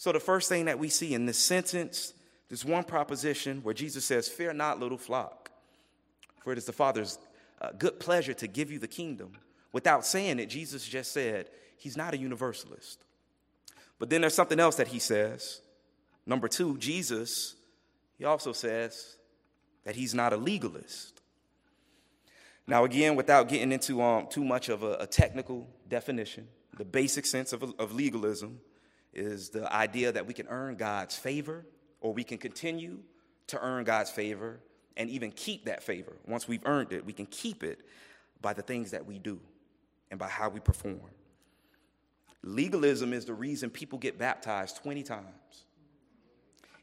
So, 0.00 0.12
the 0.12 0.18
first 0.18 0.48
thing 0.48 0.64
that 0.64 0.78
we 0.78 0.88
see 0.88 1.12
in 1.12 1.26
this 1.26 1.36
sentence, 1.36 2.14
there's 2.48 2.64
one 2.64 2.84
proposition 2.84 3.60
where 3.62 3.74
Jesus 3.74 4.02
says, 4.02 4.28
Fear 4.28 4.54
not, 4.54 4.80
little 4.80 4.96
flock, 4.96 5.50
for 6.42 6.54
it 6.54 6.56
is 6.56 6.64
the 6.64 6.72
Father's 6.72 7.18
uh, 7.60 7.72
good 7.76 8.00
pleasure 8.00 8.32
to 8.32 8.46
give 8.46 8.70
you 8.70 8.78
the 8.78 8.88
kingdom. 8.88 9.32
Without 9.74 10.06
saying 10.06 10.38
it, 10.38 10.46
Jesus 10.46 10.88
just 10.88 11.12
said, 11.12 11.50
He's 11.76 11.98
not 11.98 12.14
a 12.14 12.16
universalist. 12.16 13.04
But 13.98 14.08
then 14.08 14.22
there's 14.22 14.32
something 14.32 14.58
else 14.58 14.76
that 14.76 14.88
He 14.88 15.00
says. 15.00 15.60
Number 16.24 16.48
two, 16.48 16.78
Jesus, 16.78 17.54
He 18.16 18.24
also 18.24 18.54
says 18.54 19.18
that 19.84 19.96
He's 19.96 20.14
not 20.14 20.32
a 20.32 20.38
legalist. 20.38 21.20
Now, 22.66 22.84
again, 22.84 23.16
without 23.16 23.50
getting 23.50 23.70
into 23.70 24.00
um, 24.00 24.28
too 24.28 24.44
much 24.46 24.70
of 24.70 24.82
a, 24.82 24.92
a, 25.00 25.06
technical 25.06 25.68
definition, 25.86 26.48
the 26.78 26.86
basic 26.86 27.26
sense 27.26 27.52
of, 27.52 27.62
of 27.78 27.92
legalism 27.92 28.60
is 29.12 29.50
the 29.50 29.72
idea 29.72 30.12
that 30.12 30.26
we 30.26 30.34
can 30.34 30.46
earn 30.48 30.76
God's 30.76 31.16
favor 31.16 31.66
or 32.00 32.12
we 32.12 32.24
can 32.24 32.38
continue 32.38 32.98
to 33.48 33.60
earn 33.60 33.84
God's 33.84 34.10
favor 34.10 34.60
and 34.96 35.10
even 35.10 35.30
keep 35.32 35.64
that 35.64 35.82
favor. 35.82 36.16
Once 36.26 36.46
we've 36.46 36.64
earned 36.66 36.92
it, 36.92 37.04
we 37.04 37.12
can 37.12 37.26
keep 37.26 37.62
it 37.62 37.80
by 38.40 38.52
the 38.52 38.62
things 38.62 38.90
that 38.92 39.06
we 39.06 39.18
do 39.18 39.40
and 40.10 40.18
by 40.18 40.28
how 40.28 40.48
we 40.48 40.60
perform. 40.60 41.00
Legalism 42.42 43.12
is 43.12 43.24
the 43.24 43.34
reason 43.34 43.70
people 43.70 43.98
get 43.98 44.18
baptized 44.18 44.76
20 44.76 45.02
times. 45.02 45.26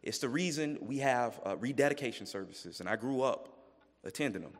It's 0.03 0.19
the 0.19 0.29
reason 0.29 0.77
we 0.81 0.99
have 0.99 1.39
uh, 1.45 1.57
rededication 1.57 2.25
services, 2.25 2.79
and 2.79 2.87
I 2.87 2.95
grew 2.95 3.21
up 3.21 3.49
attending 4.03 4.43
them. 4.43 4.53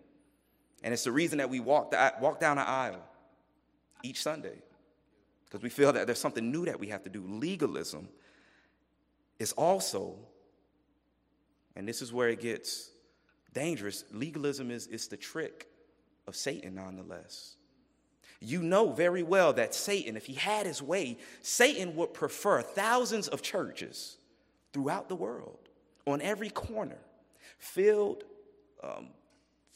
And 0.83 0.93
it's 0.93 1.03
the 1.03 1.11
reason 1.11 1.37
that 1.37 1.49
we 1.49 1.59
walk, 1.59 1.91
the, 1.91 2.13
walk 2.19 2.39
down 2.39 2.57
the 2.57 2.67
aisle 2.67 3.03
each 4.03 4.21
Sunday 4.21 4.61
because 5.47 5.63
we 5.63 5.69
feel 5.69 5.93
that 5.93 6.05
there's 6.05 6.19
something 6.19 6.51
new 6.51 6.65
that 6.65 6.79
we 6.79 6.87
have 6.87 7.03
to 7.03 7.09
do. 7.09 7.23
Legalism 7.25 8.09
is 9.39 9.53
also, 9.53 10.15
and 11.75 11.87
this 11.87 12.01
is 12.01 12.11
where 12.11 12.29
it 12.29 12.41
gets 12.41 12.91
dangerous, 13.53 14.03
legalism 14.11 14.71
is, 14.71 14.87
is 14.87 15.07
the 15.07 15.17
trick 15.17 15.67
of 16.27 16.35
Satan, 16.35 16.75
nonetheless. 16.75 17.55
You 18.39 18.61
know 18.61 18.91
very 18.91 19.23
well 19.23 19.53
that 19.53 19.73
Satan, 19.73 20.15
if 20.15 20.25
he 20.25 20.33
had 20.33 20.65
his 20.65 20.81
way, 20.81 21.17
Satan 21.41 21.95
would 21.95 22.13
prefer 22.13 22.61
thousands 22.61 23.27
of 23.27 23.41
churches 23.41 24.17
throughout 24.73 25.09
the 25.09 25.15
world, 25.15 25.69
on 26.05 26.21
every 26.21 26.49
corner, 26.49 26.99
filled 27.57 28.23
um, 28.83 29.07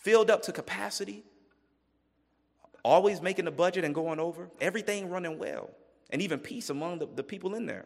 filled 0.01 0.31
up 0.31 0.41
to 0.43 0.51
capacity, 0.51 1.23
always 2.83 3.21
making 3.21 3.45
the 3.45 3.51
budget 3.51 3.83
and 3.83 3.93
going 3.93 4.19
over, 4.19 4.49
everything 4.59 5.09
running 5.09 5.37
well, 5.37 5.69
and 6.09 6.21
even 6.21 6.39
peace 6.39 6.69
among 6.69 6.99
the, 6.99 7.07
the 7.15 7.23
people 7.23 7.55
in 7.55 7.65
there, 7.65 7.85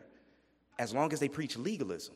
as 0.80 0.94
long 0.94 1.12
as 1.14 1.20
they 1.20 1.30
preach 1.30 1.58
legalism. 1.58 2.16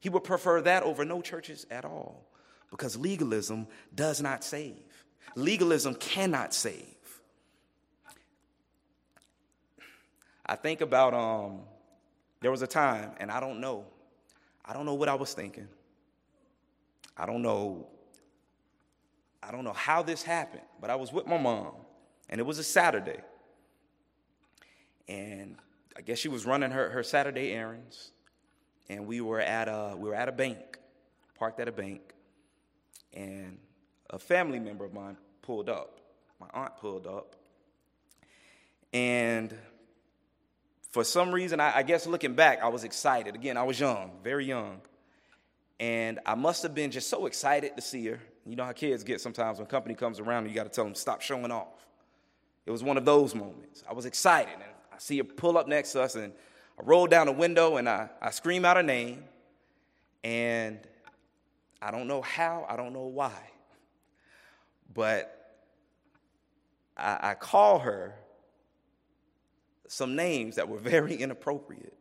He 0.00 0.08
would 0.08 0.24
prefer 0.24 0.60
that 0.62 0.82
over 0.82 1.04
no 1.04 1.22
churches 1.22 1.66
at 1.70 1.84
all 1.84 2.26
because 2.70 2.96
legalism 2.96 3.66
does 3.94 4.20
not 4.20 4.44
save. 4.44 5.04
Legalism 5.36 5.94
cannot 5.94 6.52
save. 6.52 6.84
I 10.46 10.56
think 10.56 10.82
about 10.82 11.14
um, 11.14 11.60
there 12.40 12.50
was 12.50 12.60
a 12.60 12.66
time, 12.66 13.12
and 13.18 13.30
I 13.30 13.40
don't 13.40 13.60
know, 13.60 13.86
I 14.64 14.74
don't 14.74 14.84
know 14.84 14.94
what 14.94 15.08
I 15.08 15.14
was 15.14 15.32
thinking. 15.32 15.68
I 17.16 17.26
don't 17.26 17.42
know 17.42 17.86
I 19.46 19.50
don't 19.50 19.64
know 19.64 19.72
how 19.72 20.02
this 20.02 20.22
happened, 20.22 20.62
but 20.80 20.90
I 20.90 20.96
was 20.96 21.12
with 21.12 21.26
my 21.26 21.38
mom, 21.38 21.72
and 22.28 22.40
it 22.40 22.44
was 22.44 22.58
a 22.58 22.64
Saturday. 22.64 23.20
And 25.08 25.56
I 25.96 26.00
guess 26.00 26.18
she 26.18 26.28
was 26.28 26.46
running 26.46 26.70
her, 26.70 26.90
her 26.90 27.02
Saturday 27.02 27.52
errands, 27.52 28.12
and 28.88 29.06
we 29.06 29.20
were 29.20 29.40
at 29.40 29.68
a 29.68 29.94
we 29.96 30.08
were 30.08 30.14
at 30.14 30.28
a 30.28 30.32
bank, 30.32 30.78
parked 31.38 31.60
at 31.60 31.68
a 31.68 31.72
bank, 31.72 32.00
and 33.12 33.58
a 34.08 34.18
family 34.18 34.58
member 34.58 34.84
of 34.84 34.94
mine 34.94 35.16
pulled 35.42 35.68
up. 35.68 36.00
My 36.40 36.48
aunt 36.54 36.76
pulled 36.78 37.06
up, 37.06 37.36
and 38.92 39.54
for 40.90 41.04
some 41.04 41.32
reason, 41.32 41.60
I, 41.60 41.78
I 41.78 41.82
guess 41.82 42.06
looking 42.06 42.34
back, 42.34 42.62
I 42.62 42.68
was 42.68 42.84
excited. 42.84 43.34
Again, 43.34 43.56
I 43.56 43.62
was 43.62 43.78
young, 43.78 44.12
very 44.22 44.46
young, 44.46 44.80
and 45.78 46.18
I 46.24 46.34
must 46.34 46.62
have 46.62 46.74
been 46.74 46.90
just 46.90 47.10
so 47.10 47.26
excited 47.26 47.76
to 47.76 47.82
see 47.82 48.06
her 48.06 48.20
you 48.46 48.56
know 48.56 48.64
how 48.64 48.72
kids 48.72 49.04
get 49.04 49.20
sometimes 49.20 49.58
when 49.58 49.66
company 49.66 49.94
comes 49.94 50.20
around, 50.20 50.48
you 50.48 50.54
got 50.54 50.64
to 50.64 50.70
tell 50.70 50.84
them 50.84 50.94
stop 50.94 51.22
showing 51.22 51.50
off. 51.50 51.86
It 52.66 52.70
was 52.70 52.82
one 52.82 52.96
of 52.96 53.04
those 53.04 53.34
moments. 53.34 53.84
I 53.88 53.92
was 53.92 54.06
excited, 54.06 54.54
and 54.54 54.62
I 54.92 54.98
see 54.98 55.18
her 55.18 55.24
pull 55.24 55.58
up 55.58 55.68
next 55.68 55.92
to 55.92 56.02
us, 56.02 56.14
and 56.14 56.32
I 56.78 56.82
roll 56.82 57.06
down 57.06 57.26
the 57.26 57.32
window 57.32 57.76
and 57.76 57.88
I, 57.88 58.08
I 58.20 58.30
scream 58.30 58.64
out 58.64 58.76
her 58.76 58.82
name, 58.82 59.24
and 60.22 60.78
I 61.80 61.90
don't 61.90 62.06
know 62.06 62.22
how, 62.22 62.66
I 62.68 62.76
don't 62.76 62.92
know 62.92 63.06
why, 63.06 63.38
but 64.92 65.60
I, 66.96 67.30
I 67.30 67.34
call 67.34 67.80
her 67.80 68.14
some 69.88 70.16
names 70.16 70.56
that 70.56 70.68
were 70.68 70.78
very 70.78 71.14
inappropriate. 71.22 71.96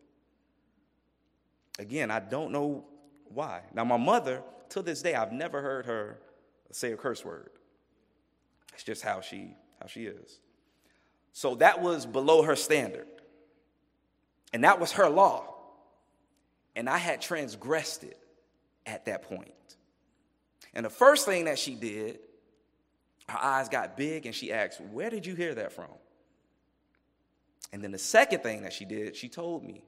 Again, 1.79 2.11
I 2.11 2.19
don't 2.19 2.51
know 2.51 2.85
why. 3.25 3.61
Now, 3.73 3.83
my 3.83 3.97
mother, 3.97 4.43
to 4.69 4.81
this 4.81 5.01
day, 5.01 5.15
I've 5.15 5.31
never 5.31 5.61
heard 5.61 5.85
her 5.85 6.19
say 6.71 6.91
a 6.91 6.97
curse 6.97 7.23
word. 7.23 7.49
It's 8.73 8.83
just 8.83 9.03
how 9.03 9.21
she 9.21 9.55
how 9.79 9.87
she 9.87 10.05
is. 10.05 10.39
So 11.33 11.55
that 11.55 11.81
was 11.81 12.05
below 12.05 12.43
her 12.43 12.55
standard. 12.55 13.07
And 14.53 14.63
that 14.63 14.79
was 14.79 14.93
her 14.93 15.09
law. 15.09 15.55
And 16.75 16.89
I 16.89 16.97
had 16.97 17.21
transgressed 17.21 18.03
it 18.03 18.19
at 18.85 19.05
that 19.05 19.23
point. 19.23 19.51
And 20.73 20.85
the 20.85 20.89
first 20.91 21.25
thing 21.25 21.45
that 21.45 21.59
she 21.59 21.75
did, 21.75 22.19
her 23.27 23.39
eyes 23.39 23.69
got 23.69 23.97
big 23.97 24.25
and 24.25 24.33
she 24.33 24.51
asked, 24.51 24.79
Where 24.79 25.09
did 25.09 25.25
you 25.25 25.35
hear 25.35 25.55
that 25.55 25.71
from? 25.71 25.89
And 27.71 27.83
then 27.83 27.91
the 27.91 27.99
second 27.99 28.43
thing 28.43 28.61
that 28.63 28.73
she 28.73 28.85
did, 28.85 29.15
she 29.15 29.29
told 29.29 29.63
me 29.63 29.83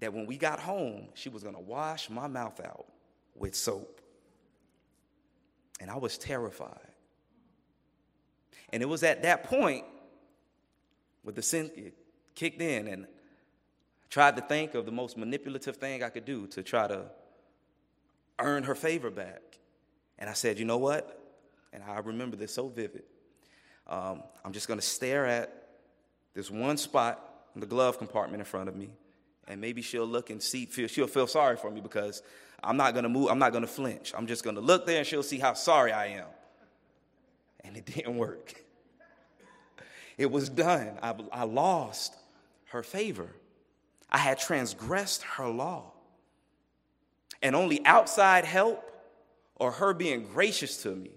that 0.00 0.12
when 0.12 0.26
we 0.26 0.36
got 0.36 0.58
home, 0.58 1.08
she 1.14 1.28
was 1.28 1.42
gonna 1.42 1.60
wash 1.60 2.10
my 2.10 2.26
mouth 2.26 2.60
out 2.60 2.86
with 3.34 3.54
soap. 3.54 4.00
And 5.80 5.90
I 5.90 5.96
was 5.96 6.18
terrified. 6.18 6.78
And 8.72 8.82
it 8.82 8.86
was 8.86 9.02
at 9.02 9.22
that 9.22 9.44
point 9.44 9.84
where 11.22 11.32
the 11.32 11.42
sin 11.42 11.92
kicked 12.34 12.60
in 12.60 12.88
and 12.88 13.04
I 13.04 13.08
tried 14.10 14.36
to 14.36 14.42
think 14.42 14.74
of 14.74 14.86
the 14.86 14.92
most 14.92 15.16
manipulative 15.16 15.76
thing 15.76 16.02
I 16.02 16.08
could 16.08 16.24
do 16.24 16.46
to 16.48 16.62
try 16.62 16.86
to 16.86 17.06
earn 18.38 18.64
her 18.64 18.74
favor 18.74 19.10
back. 19.10 19.42
And 20.18 20.30
I 20.30 20.32
said, 20.32 20.58
you 20.58 20.64
know 20.64 20.78
what? 20.78 21.22
And 21.72 21.82
I 21.82 21.98
remember 21.98 22.36
this 22.36 22.54
so 22.54 22.68
vivid. 22.68 23.04
Um, 23.86 24.22
I'm 24.44 24.52
just 24.52 24.66
going 24.66 24.80
to 24.80 24.86
stare 24.86 25.26
at 25.26 25.68
this 26.34 26.50
one 26.50 26.76
spot 26.76 27.22
in 27.54 27.60
the 27.60 27.66
glove 27.66 27.98
compartment 27.98 28.40
in 28.40 28.44
front 28.44 28.68
of 28.68 28.76
me, 28.76 28.90
and 29.48 29.60
maybe 29.60 29.80
she'll 29.80 30.06
look 30.06 30.30
and 30.30 30.42
see, 30.42 30.66
feel, 30.66 30.88
she'll 30.88 31.06
feel 31.06 31.26
sorry 31.26 31.56
for 31.56 31.70
me 31.70 31.80
because 31.80 32.22
I'm 32.66 32.76
not 32.76 32.92
going 32.92 33.04
to 33.04 33.08
move. 33.08 33.28
I'm 33.30 33.38
not 33.38 33.52
going 33.52 33.62
to 33.62 33.70
flinch. 33.70 34.12
I'm 34.16 34.26
just 34.26 34.42
going 34.42 34.56
to 34.56 34.62
look 34.62 34.86
there 34.86 34.98
and 34.98 35.06
she'll 35.06 35.22
see 35.22 35.38
how 35.38 35.54
sorry 35.54 35.92
I 35.92 36.06
am. 36.06 36.26
And 37.64 37.76
it 37.76 37.86
didn't 37.94 38.16
work. 38.16 38.54
It 40.18 40.30
was 40.30 40.48
done. 40.48 40.98
I, 41.02 41.14
I 41.32 41.44
lost 41.44 42.16
her 42.66 42.82
favor. 42.82 43.28
I 44.10 44.18
had 44.18 44.38
transgressed 44.38 45.22
her 45.22 45.48
law. 45.48 45.92
And 47.42 47.54
only 47.54 47.84
outside 47.84 48.44
help 48.44 48.90
or 49.56 49.70
her 49.72 49.94
being 49.94 50.24
gracious 50.24 50.82
to 50.82 50.90
me 50.90 51.12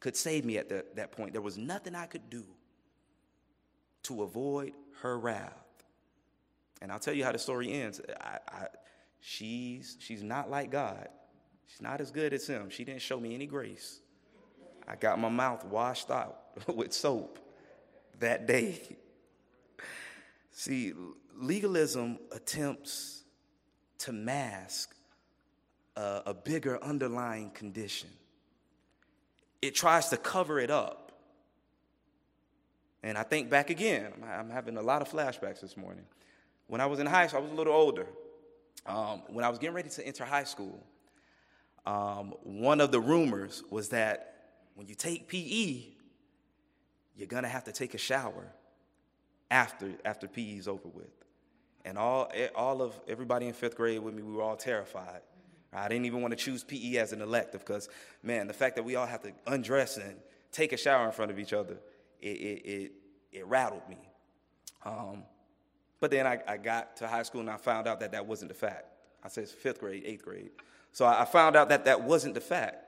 could 0.00 0.16
save 0.16 0.44
me 0.44 0.58
at 0.58 0.68
the, 0.68 0.84
that 0.96 1.12
point. 1.12 1.32
There 1.32 1.42
was 1.42 1.58
nothing 1.58 1.94
I 1.94 2.06
could 2.06 2.28
do 2.28 2.44
to 4.04 4.22
avoid 4.22 4.72
her 5.02 5.18
wrath. 5.18 5.52
And 6.80 6.90
I'll 6.90 6.98
tell 6.98 7.14
you 7.14 7.24
how 7.24 7.32
the 7.32 7.38
story 7.38 7.70
ends. 7.72 8.00
I, 8.20 8.38
I, 8.48 8.66
she's, 9.22 9.96
she's 9.98 10.22
not 10.22 10.50
like 10.50 10.70
God. 10.70 11.08
She's 11.66 11.80
not 11.80 12.02
as 12.02 12.10
good 12.10 12.34
as 12.34 12.46
him. 12.46 12.68
She 12.68 12.84
didn't 12.84 13.00
show 13.00 13.18
me 13.18 13.34
any 13.34 13.46
grace. 13.46 14.00
I 14.86 14.96
got 14.96 15.18
my 15.18 15.30
mouth 15.30 15.64
washed 15.64 16.10
out 16.10 16.38
with 16.66 16.92
soap 16.92 17.38
that 18.18 18.46
day. 18.46 18.98
See, 20.50 20.92
legalism 21.34 22.18
attempts 22.30 23.22
to 23.98 24.12
mask 24.12 24.94
a, 25.96 26.22
a, 26.26 26.34
bigger 26.34 26.82
underlying 26.82 27.50
condition, 27.50 28.08
it 29.60 29.74
tries 29.74 30.08
to 30.08 30.16
cover 30.16 30.58
it 30.58 30.70
up. 30.70 31.12
And 33.02 33.16
I 33.16 33.22
think 33.22 33.50
back 33.50 33.70
again, 33.70 34.12
I'm 34.26 34.50
having 34.50 34.76
a 34.76 34.82
lot 34.82 35.02
of 35.02 35.08
flashbacks 35.08 35.60
this 35.60 35.76
morning. 35.76 36.04
When 36.66 36.80
I 36.80 36.86
was 36.86 36.98
in 36.98 37.06
high 37.06 37.26
school, 37.26 37.40
I 37.40 37.42
was 37.42 37.52
a 37.52 37.54
little 37.54 37.74
older. 37.74 38.06
Um, 38.86 39.22
when 39.28 39.44
I 39.44 39.48
was 39.48 39.58
getting 39.58 39.74
ready 39.74 39.90
to 39.90 40.06
enter 40.06 40.24
high 40.24 40.44
school, 40.44 40.84
um, 41.86 42.34
one 42.42 42.80
of 42.80 42.92
the 42.92 43.00
rumors 43.00 43.62
was 43.70 43.88
that 43.90 44.28
when 44.74 44.88
you 44.88 44.94
take 44.94 45.28
PE, 45.28 45.82
you're 47.16 47.26
gonna 47.28 47.48
have 47.48 47.64
to 47.64 47.72
take 47.72 47.94
a 47.94 47.98
shower 47.98 48.52
after 49.50 49.92
after 50.04 50.26
PE 50.26 50.56
is 50.56 50.68
over 50.68 50.88
with. 50.88 51.12
And 51.84 51.98
all 51.98 52.30
all 52.54 52.82
of 52.82 52.98
everybody 53.08 53.46
in 53.46 53.52
fifth 53.52 53.76
grade 53.76 54.00
with 54.00 54.14
me, 54.14 54.22
we 54.22 54.32
were 54.32 54.42
all 54.42 54.56
terrified. 54.56 55.20
I 55.72 55.88
didn't 55.88 56.04
even 56.04 56.20
want 56.20 56.32
to 56.32 56.36
choose 56.36 56.62
PE 56.62 56.96
as 56.96 57.12
an 57.12 57.22
elective 57.22 57.62
because, 57.64 57.88
man, 58.22 58.46
the 58.46 58.52
fact 58.52 58.76
that 58.76 58.82
we 58.82 58.96
all 58.96 59.06
have 59.06 59.22
to 59.22 59.32
undress 59.46 59.96
and 59.96 60.16
take 60.50 60.72
a 60.72 60.76
shower 60.76 61.06
in 61.06 61.12
front 61.12 61.30
of 61.30 61.38
each 61.38 61.52
other, 61.52 61.78
it 62.20 62.26
it 62.26 62.66
it, 62.66 62.92
it 63.32 63.46
rattled 63.46 63.88
me. 63.88 63.98
Um, 64.84 65.24
but 66.02 66.10
then 66.10 66.26
I, 66.26 66.40
I 66.48 66.56
got 66.56 66.96
to 66.96 67.06
high 67.06 67.22
school 67.22 67.42
and 67.42 67.48
I 67.48 67.56
found 67.56 67.86
out 67.86 68.00
that 68.00 68.10
that 68.10 68.26
wasn't 68.26 68.48
the 68.48 68.56
fact. 68.56 68.86
I 69.22 69.28
said 69.28 69.48
fifth 69.48 69.78
grade, 69.78 70.02
eighth 70.04 70.24
grade. 70.24 70.50
So 70.90 71.06
I 71.06 71.24
found 71.24 71.54
out 71.54 71.68
that 71.68 71.84
that 71.84 72.02
wasn't 72.02 72.34
the 72.34 72.40
fact. 72.40 72.84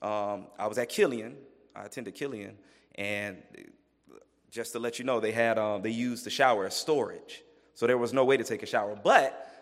Um, 0.00 0.46
I 0.58 0.66
was 0.66 0.78
at 0.78 0.88
Killian. 0.88 1.36
I 1.76 1.84
attended 1.84 2.14
Killian, 2.14 2.56
and 2.94 3.42
just 4.50 4.72
to 4.72 4.78
let 4.78 4.98
you 4.98 5.04
know, 5.04 5.20
they 5.20 5.32
had 5.32 5.58
um, 5.58 5.82
they 5.82 5.90
used 5.90 6.24
the 6.24 6.30
shower 6.30 6.64
as 6.64 6.74
storage, 6.74 7.42
so 7.74 7.86
there 7.86 7.98
was 7.98 8.14
no 8.14 8.24
way 8.24 8.38
to 8.38 8.44
take 8.44 8.62
a 8.62 8.66
shower. 8.66 8.98
But 9.04 9.52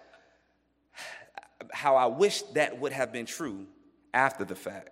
how 1.73 1.97
I 1.97 2.07
wish 2.07 2.43
that 2.53 2.79
would 2.79 2.93
have 2.93 3.13
been 3.13 3.27
true 3.27 3.67
after 4.13 4.45
the 4.45 4.55
fact. 4.55 4.91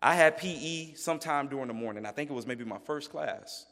I 0.00 0.14
had 0.14 0.38
PE 0.38 0.94
sometime 0.94 1.48
during 1.48 1.68
the 1.68 1.74
morning. 1.74 2.06
I 2.06 2.12
think 2.12 2.30
it 2.30 2.34
was 2.34 2.46
maybe 2.46 2.64
my 2.64 2.78
first 2.78 3.10
class, 3.10 3.66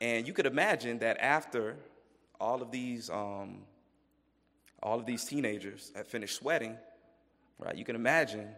and 0.00 0.26
you 0.26 0.32
could 0.32 0.46
imagine 0.46 0.98
that 0.98 1.18
after 1.20 1.76
all 2.40 2.62
of 2.62 2.70
these 2.70 3.10
um, 3.10 3.62
all 4.82 4.98
of 4.98 5.06
these 5.06 5.24
teenagers 5.24 5.92
had 5.94 6.06
finished 6.06 6.36
sweating, 6.36 6.76
right? 7.58 7.76
You 7.76 7.84
can 7.84 7.96
imagine 7.96 8.48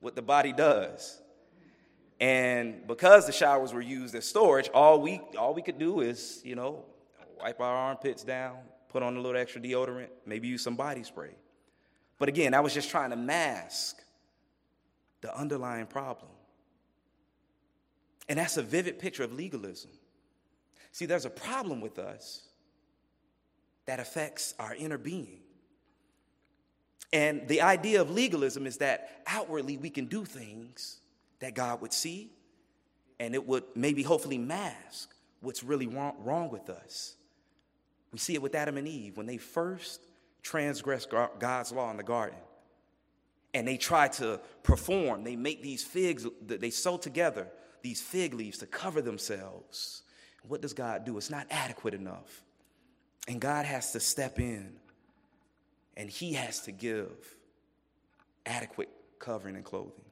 what 0.00 0.16
the 0.16 0.22
body 0.22 0.52
does. 0.52 1.20
And 2.20 2.86
because 2.88 3.26
the 3.26 3.32
showers 3.32 3.72
were 3.72 3.80
used 3.80 4.14
as 4.14 4.24
storage, 4.24 4.68
all 4.74 5.00
we 5.00 5.20
all 5.38 5.54
we 5.54 5.62
could 5.62 5.78
do 5.78 6.00
is, 6.00 6.40
you 6.44 6.56
know, 6.56 6.84
wipe 7.40 7.60
our 7.60 7.76
armpits 7.76 8.24
down, 8.24 8.56
put 8.88 9.02
on 9.02 9.16
a 9.16 9.20
little 9.20 9.40
extra 9.40 9.60
deodorant, 9.60 10.08
maybe 10.26 10.48
use 10.48 10.62
some 10.62 10.74
body 10.74 11.04
spray. 11.04 11.34
But 12.18 12.28
again, 12.28 12.54
I 12.54 12.60
was 12.60 12.74
just 12.74 12.90
trying 12.90 13.10
to 13.10 13.16
mask 13.16 14.02
the 15.20 15.36
underlying 15.36 15.86
problem. 15.86 16.32
And 18.28 18.38
that's 18.38 18.56
a 18.56 18.62
vivid 18.62 18.98
picture 18.98 19.22
of 19.22 19.32
legalism. 19.32 19.90
See, 20.90 21.06
there's 21.06 21.24
a 21.24 21.30
problem 21.30 21.80
with 21.80 21.98
us 21.98 22.47
that 23.88 24.00
affects 24.00 24.54
our 24.58 24.74
inner 24.74 24.98
being. 24.98 25.40
And 27.10 27.48
the 27.48 27.62
idea 27.62 28.02
of 28.02 28.10
legalism 28.10 28.66
is 28.66 28.76
that 28.76 29.22
outwardly 29.26 29.78
we 29.78 29.88
can 29.88 30.04
do 30.04 30.26
things 30.26 31.00
that 31.40 31.54
God 31.54 31.80
would 31.80 31.94
see, 31.94 32.30
and 33.18 33.34
it 33.34 33.46
would 33.46 33.64
maybe 33.74 34.02
hopefully 34.02 34.36
mask 34.36 35.14
what's 35.40 35.64
really 35.64 35.86
wrong, 35.86 36.50
with 36.50 36.68
us. 36.68 37.16
We 38.12 38.18
see 38.18 38.34
it 38.34 38.42
with 38.42 38.54
Adam 38.54 38.76
and 38.76 38.86
Eve 38.86 39.16
when 39.16 39.24
they 39.24 39.38
first 39.38 40.02
transgressed 40.42 41.08
God's 41.38 41.72
law 41.72 41.90
in 41.90 41.96
the 41.96 42.02
garden. 42.02 42.38
And 43.54 43.66
they 43.66 43.78
try 43.78 44.08
to 44.08 44.38
perform, 44.64 45.24
they 45.24 45.34
make 45.34 45.62
these 45.62 45.82
figs, 45.82 46.26
they 46.42 46.68
sew 46.68 46.98
together 46.98 47.48
these 47.80 48.02
fig 48.02 48.34
leaves 48.34 48.58
to 48.58 48.66
cover 48.66 49.00
themselves. 49.00 50.02
What 50.46 50.60
does 50.60 50.74
God 50.74 51.06
do? 51.06 51.16
It's 51.16 51.30
not 51.30 51.46
adequate 51.50 51.94
enough. 51.94 52.42
And 53.28 53.40
God 53.40 53.66
has 53.66 53.92
to 53.92 54.00
step 54.00 54.40
in 54.40 54.72
and 55.96 56.10
He 56.10 56.32
has 56.32 56.60
to 56.62 56.72
give 56.72 57.36
adequate 58.44 58.88
covering 59.18 59.54
and 59.54 59.64
clothing. 59.64 60.04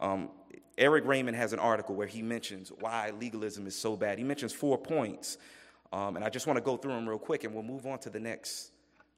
Um, 0.00 0.30
Erik 0.76 1.04
Raymond 1.04 1.36
has 1.36 1.52
an 1.52 1.58
article 1.58 1.96
where 1.96 2.06
he 2.06 2.22
mentions 2.22 2.70
why 2.78 3.10
legalism 3.18 3.66
is 3.66 3.76
so 3.76 3.96
bad. 3.96 4.16
He 4.18 4.24
mentions 4.24 4.52
four 4.52 4.78
points, 4.78 5.38
um, 5.92 6.14
and 6.14 6.24
I 6.24 6.28
just 6.28 6.46
want 6.46 6.56
to 6.56 6.60
go 6.62 6.76
through 6.76 6.92
them 6.92 7.08
real 7.08 7.18
quick, 7.18 7.42
and 7.42 7.52
we'll 7.52 7.64
move 7.64 7.84
on 7.84 7.98
to 8.00 8.10
the 8.10 8.20
next, 8.20 8.70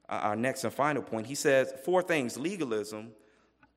uh, 0.09 0.13
our 0.23 0.35
next 0.35 0.63
and 0.63 0.73
final 0.73 1.03
point. 1.03 1.27
He 1.27 1.35
says 1.35 1.71
four 1.85 2.01
things. 2.01 2.35
Legalism, 2.35 3.11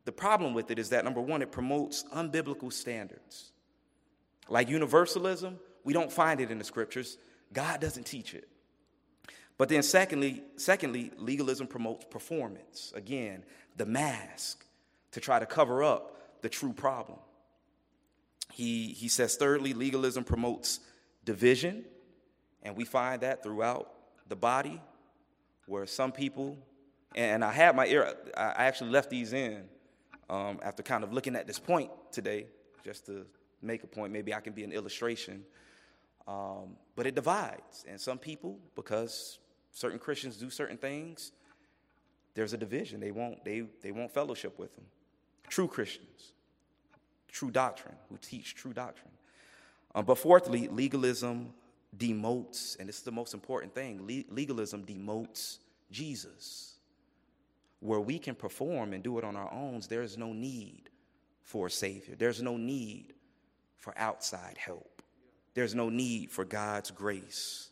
the 0.07 0.12
problem 0.12 0.54
with 0.54 0.70
it 0.70 0.78
is 0.78 0.88
that 0.90 1.04
number 1.04 1.20
one, 1.20 1.42
it 1.42 1.52
promotes 1.52 2.04
unbiblical 2.04 2.72
standards. 2.72 3.52
Like 4.48 4.70
universalism, 4.70 5.59
we 5.85 5.92
don't 5.92 6.12
find 6.12 6.40
it 6.40 6.50
in 6.50 6.57
the 6.57 6.64
scriptures. 6.64 7.18
God 7.52 7.80
doesn't 7.80 8.04
teach 8.04 8.35
it. 8.35 8.48
But 9.56 9.68
then 9.68 9.82
secondly, 9.82 10.42
secondly, 10.56 11.12
legalism 11.16 11.66
promotes 11.66 12.04
performance. 12.04 12.92
Again, 12.96 13.44
the 13.76 13.86
mask 13.86 14.64
to 15.12 15.20
try 15.20 15.38
to 15.38 15.46
cover 15.46 15.82
up 15.84 16.40
the 16.42 16.48
true 16.48 16.72
problem. 16.72 17.18
He, 18.52 18.88
he 18.88 19.08
says, 19.08 19.36
thirdly, 19.36 19.72
legalism 19.72 20.24
promotes 20.24 20.80
division, 21.24 21.84
and 22.62 22.76
we 22.76 22.84
find 22.84 23.22
that 23.22 23.42
throughout 23.42 23.92
the 24.28 24.36
body, 24.36 24.80
where 25.66 25.86
some 25.86 26.12
people, 26.12 26.58
and 27.14 27.44
I 27.44 27.52
had 27.52 27.74
my 27.74 27.86
ear, 27.86 28.14
I 28.36 28.66
actually 28.66 28.90
left 28.90 29.10
these 29.10 29.32
in 29.32 29.64
um, 30.28 30.58
after 30.62 30.82
kind 30.82 31.04
of 31.04 31.12
looking 31.12 31.36
at 31.36 31.46
this 31.46 31.58
point 31.58 31.90
today, 32.12 32.46
just 32.84 33.06
to 33.06 33.24
make 33.62 33.82
a 33.82 33.86
point. 33.86 34.12
Maybe 34.12 34.34
I 34.34 34.40
can 34.40 34.52
be 34.52 34.64
an 34.64 34.72
illustration. 34.72 35.44
Um, 36.26 36.76
but 36.96 37.06
it 37.06 37.14
divides, 37.14 37.84
and 37.88 38.00
some 38.00 38.18
people, 38.18 38.58
because 38.74 39.38
certain 39.74 39.98
Christians 39.98 40.37
do 40.38 40.48
certain 40.48 40.78
things, 40.78 41.32
there's 42.34 42.54
a 42.54 42.56
division. 42.56 43.00
They 43.00 43.10
won't, 43.10 43.44
they, 43.44 43.64
they 43.82 43.92
won't 43.92 44.12
fellowship 44.12 44.58
with 44.58 44.74
them. 44.74 44.87
True 45.48 45.68
Christians, 45.68 46.32
true 47.28 47.50
doctrine, 47.50 47.96
who 48.08 48.16
teach 48.16 48.54
true 48.54 48.72
doctrine. 48.72 49.10
Um, 49.94 50.06
but 50.06 50.16
fourthly, 50.16 50.68
legalism 50.68 51.52
demotes, 51.96 52.78
and 52.78 52.88
this 52.88 52.96
is 52.96 53.02
the 53.02 53.12
most 53.12 53.34
important 53.34 53.74
thing 53.74 54.00
le- 54.06 54.34
legalism 54.34 54.84
demotes 54.84 55.58
Jesus. 55.90 56.70
Where 57.80 58.00
we 58.00 58.18
can 58.18 58.34
perform 58.34 58.94
and 58.94 59.02
do 59.02 59.18
it 59.18 59.24
on 59.24 59.37
our 59.37 59.52
own, 59.52 59.82
there 59.90 60.02
is 60.02 60.16
no 60.16 60.32
need 60.32 60.88
for 61.42 61.66
a 61.66 61.70
Savior. 61.70 62.14
There's 62.16 62.40
no 62.40 62.56
need 62.56 63.12
for 63.76 63.92
outside 63.98 64.56
help. 64.56 65.02
There's 65.52 65.74
no 65.74 65.90
need 65.90 66.30
for 66.30 66.46
God's 66.46 66.90
grace. 66.90 67.68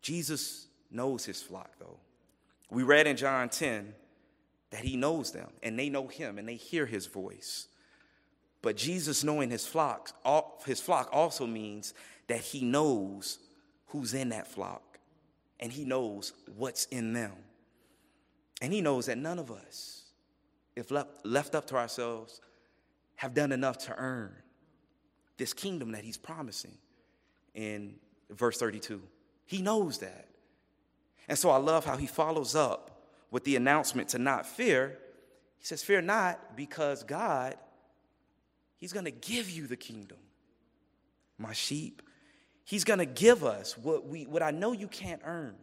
Jesus 0.00 0.67
knows 0.90 1.24
his 1.24 1.42
flock, 1.42 1.70
though. 1.78 1.98
We 2.70 2.82
read 2.82 3.06
in 3.06 3.16
John 3.16 3.48
10 3.48 3.94
that 4.70 4.80
he 4.80 4.96
knows 4.96 5.32
them 5.32 5.50
and 5.62 5.78
they 5.78 5.88
know 5.88 6.06
him 6.06 6.38
and 6.38 6.48
they 6.48 6.56
hear 6.56 6.86
his 6.86 7.06
voice. 7.06 7.68
But 8.60 8.76
Jesus 8.76 9.24
knowing 9.24 9.50
his 9.50 9.66
flock, 9.66 10.10
his 10.66 10.80
flock 10.80 11.08
also 11.12 11.46
means 11.46 11.94
that 12.26 12.40
he 12.40 12.64
knows 12.64 13.38
who's 13.86 14.14
in 14.14 14.30
that 14.30 14.46
flock 14.46 14.98
and 15.60 15.72
he 15.72 15.84
knows 15.84 16.32
what's 16.56 16.84
in 16.86 17.12
them. 17.12 17.32
And 18.60 18.72
he 18.72 18.80
knows 18.80 19.06
that 19.06 19.18
none 19.18 19.38
of 19.38 19.50
us, 19.50 20.04
if 20.76 20.90
left, 20.90 21.24
left 21.24 21.54
up 21.54 21.66
to 21.68 21.76
ourselves, 21.76 22.40
have 23.16 23.34
done 23.34 23.52
enough 23.52 23.78
to 23.78 23.94
earn 23.96 24.34
this 25.38 25.52
kingdom 25.52 25.92
that 25.92 26.04
he's 26.04 26.16
promising 26.16 26.76
in 27.54 27.94
verse 28.30 28.58
32. 28.58 29.00
He 29.46 29.62
knows 29.62 29.98
that. 29.98 30.26
And 31.28 31.38
so 31.38 31.50
I 31.50 31.58
love 31.58 31.84
how 31.84 31.96
he 31.96 32.06
follows 32.06 32.54
up 32.54 33.02
with 33.30 33.44
the 33.44 33.56
announcement 33.56 34.08
to 34.10 34.18
not 34.18 34.46
fear. 34.46 34.98
He 35.58 35.66
says, 35.66 35.82
Fear 35.82 36.02
not, 36.02 36.56
because 36.56 37.02
God, 37.02 37.56
He's 38.78 38.92
going 38.92 39.04
to 39.04 39.10
give 39.10 39.50
you 39.50 39.66
the 39.66 39.76
kingdom, 39.76 40.18
my 41.36 41.52
sheep. 41.52 42.00
He's 42.64 42.84
going 42.84 43.00
to 43.00 43.06
give 43.06 43.44
us 43.44 43.76
what, 43.76 44.06
we, 44.06 44.24
what 44.26 44.42
I 44.42 44.50
know 44.50 44.72
you 44.72 44.88
can't 44.88 45.22
earn. 45.24 45.54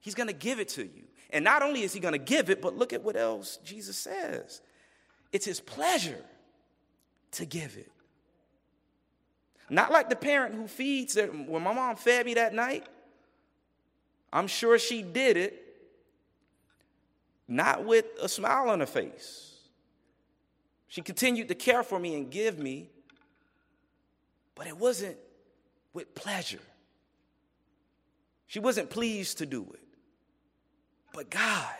He's 0.00 0.14
going 0.14 0.26
to 0.26 0.34
give 0.34 0.60
it 0.60 0.68
to 0.70 0.82
you. 0.82 1.04
And 1.30 1.44
not 1.44 1.62
only 1.62 1.82
is 1.82 1.92
he 1.92 2.00
going 2.00 2.12
to 2.12 2.18
give 2.18 2.50
it, 2.50 2.60
but 2.60 2.76
look 2.76 2.92
at 2.92 3.02
what 3.02 3.16
else 3.16 3.58
Jesus 3.64 3.96
says 3.96 4.60
it's 5.32 5.46
his 5.46 5.60
pleasure 5.60 6.22
to 7.32 7.46
give 7.46 7.76
it. 7.76 7.90
Not 9.70 9.90
like 9.90 10.10
the 10.10 10.16
parent 10.16 10.54
who 10.54 10.68
feeds 10.68 11.16
it. 11.16 11.32
When 11.32 11.62
my 11.62 11.72
mom 11.72 11.96
fed 11.96 12.26
me 12.26 12.34
that 12.34 12.52
night, 12.52 12.86
I'm 14.32 14.46
sure 14.46 14.78
she 14.78 15.02
did 15.02 15.36
it 15.36 15.62
not 17.46 17.84
with 17.84 18.06
a 18.20 18.28
smile 18.28 18.70
on 18.70 18.80
her 18.80 18.86
face. 18.86 19.52
She 20.88 21.02
continued 21.02 21.48
to 21.48 21.54
care 21.54 21.82
for 21.82 21.98
me 21.98 22.14
and 22.14 22.30
give 22.30 22.58
me, 22.58 22.88
but 24.54 24.66
it 24.66 24.76
wasn't 24.76 25.16
with 25.92 26.14
pleasure. 26.14 26.60
She 28.46 28.58
wasn't 28.58 28.90
pleased 28.90 29.38
to 29.38 29.46
do 29.46 29.66
it. 29.72 29.80
But 31.12 31.30
God, 31.30 31.74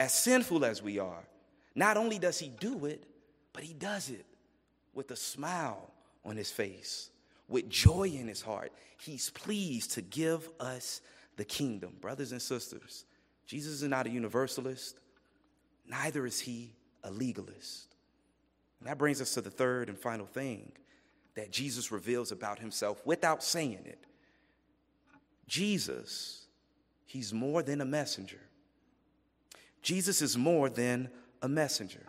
as 0.00 0.12
sinful 0.12 0.64
as 0.64 0.82
we 0.82 0.98
are, 0.98 1.24
not 1.74 1.96
only 1.96 2.18
does 2.18 2.38
He 2.38 2.48
do 2.48 2.86
it, 2.86 3.04
but 3.52 3.62
He 3.62 3.74
does 3.74 4.10
it 4.10 4.24
with 4.94 5.10
a 5.10 5.16
smile 5.16 5.90
on 6.24 6.36
His 6.36 6.50
face, 6.50 7.10
with 7.48 7.68
joy 7.68 8.04
in 8.04 8.28
His 8.28 8.42
heart. 8.42 8.72
He's 8.98 9.30
pleased 9.30 9.92
to 9.92 10.02
give 10.02 10.48
us 10.60 11.00
the 11.36 11.44
kingdom. 11.44 11.96
Brothers 12.00 12.32
and 12.32 12.40
sisters, 12.40 13.04
Jesus 13.46 13.82
is 13.82 13.88
not 13.88 14.06
a 14.06 14.10
universalist, 14.10 14.98
neither 15.86 16.26
is 16.26 16.40
He 16.40 16.74
a 17.02 17.10
legalist. 17.10 17.94
And 18.80 18.88
that 18.88 18.98
brings 18.98 19.20
us 19.20 19.34
to 19.34 19.40
the 19.40 19.50
third 19.50 19.88
and 19.88 19.98
final 19.98 20.26
thing 20.26 20.72
that 21.34 21.50
Jesus 21.50 21.90
reveals 21.90 22.32
about 22.32 22.58
Himself 22.58 23.04
without 23.04 23.42
saying 23.42 23.82
it. 23.84 24.04
Jesus 25.46 26.44
He's 27.14 27.32
more 27.32 27.62
than 27.62 27.80
a 27.80 27.84
messenger. 27.84 28.40
Jesus 29.82 30.20
is 30.20 30.36
more 30.36 30.68
than 30.68 31.08
a 31.42 31.48
messenger. 31.48 32.02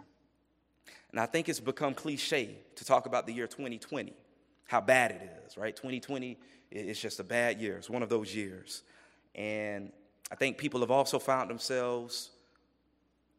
And 1.11 1.19
I 1.19 1.27
think 1.27 1.47
it's 1.47 1.59
become 1.59 1.93
cliche 1.93 2.57
to 2.75 2.83
talk 2.83 3.05
about 3.05 3.27
the 3.27 3.31
year 3.31 3.45
2020, 3.45 4.13
how 4.65 4.81
bad 4.81 5.11
it 5.11 5.21
is, 5.45 5.57
right? 5.57 5.75
2020 5.75 6.37
is 6.71 6.99
just 6.99 7.19
a 7.19 7.23
bad 7.23 7.61
year. 7.61 7.77
It's 7.77 7.89
one 7.89 8.03
of 8.03 8.09
those 8.09 8.35
years. 8.35 8.83
And 9.35 9.91
I 10.31 10.35
think 10.35 10.57
people 10.57 10.79
have 10.81 10.91
also 10.91 11.19
found 11.19 11.49
themselves 11.49 12.31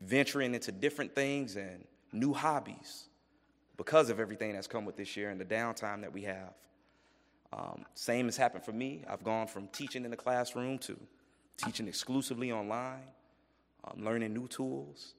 venturing 0.00 0.54
into 0.54 0.72
different 0.72 1.14
things 1.14 1.56
and 1.56 1.84
new 2.12 2.32
hobbies 2.32 3.08
because 3.76 4.08
of 4.08 4.20
everything 4.20 4.52
that's 4.52 4.66
come 4.66 4.84
with 4.84 4.96
this 4.96 5.16
year 5.16 5.30
and 5.30 5.40
the 5.40 5.44
downtime 5.44 6.00
that 6.02 6.12
we 6.12 6.22
have. 6.22 6.54
Um, 7.52 7.84
same 7.94 8.26
has 8.26 8.36
happened 8.36 8.64
for 8.64 8.72
me. 8.72 9.04
I've 9.08 9.24
gone 9.24 9.46
from 9.46 9.68
teaching 9.68 10.04
in 10.04 10.10
the 10.10 10.16
classroom 10.16 10.78
to 10.80 10.98
teaching 11.56 11.88
exclusively 11.88 12.52
online, 12.52 13.04
um, 13.84 14.04
learning 14.04 14.34
new 14.34 14.48
tools. 14.48 15.14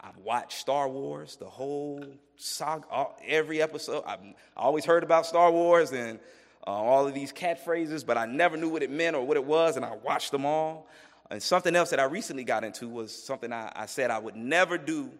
I've 0.00 0.16
watched 0.18 0.58
Star 0.58 0.88
Wars, 0.88 1.36
the 1.36 1.48
whole 1.48 2.04
saga, 2.36 3.08
every 3.26 3.60
episode. 3.60 4.04
I've, 4.06 4.20
I 4.56 4.62
always 4.62 4.84
heard 4.84 5.02
about 5.02 5.26
Star 5.26 5.50
Wars 5.50 5.92
and 5.92 6.20
uh, 6.66 6.70
all 6.70 7.06
of 7.06 7.14
these 7.14 7.32
catchphrases, 7.32 8.06
but 8.06 8.16
I 8.16 8.26
never 8.26 8.56
knew 8.56 8.68
what 8.68 8.82
it 8.82 8.90
meant 8.90 9.16
or 9.16 9.26
what 9.26 9.36
it 9.36 9.44
was, 9.44 9.76
and 9.76 9.84
I 9.84 9.96
watched 9.96 10.30
them 10.30 10.46
all. 10.46 10.86
And 11.30 11.42
something 11.42 11.74
else 11.74 11.90
that 11.90 12.00
I 12.00 12.04
recently 12.04 12.44
got 12.44 12.62
into 12.62 12.88
was 12.88 13.14
something 13.14 13.52
I, 13.52 13.72
I 13.74 13.86
said 13.86 14.10
I 14.10 14.18
would 14.18 14.36
never 14.36 14.78
do 14.78 15.10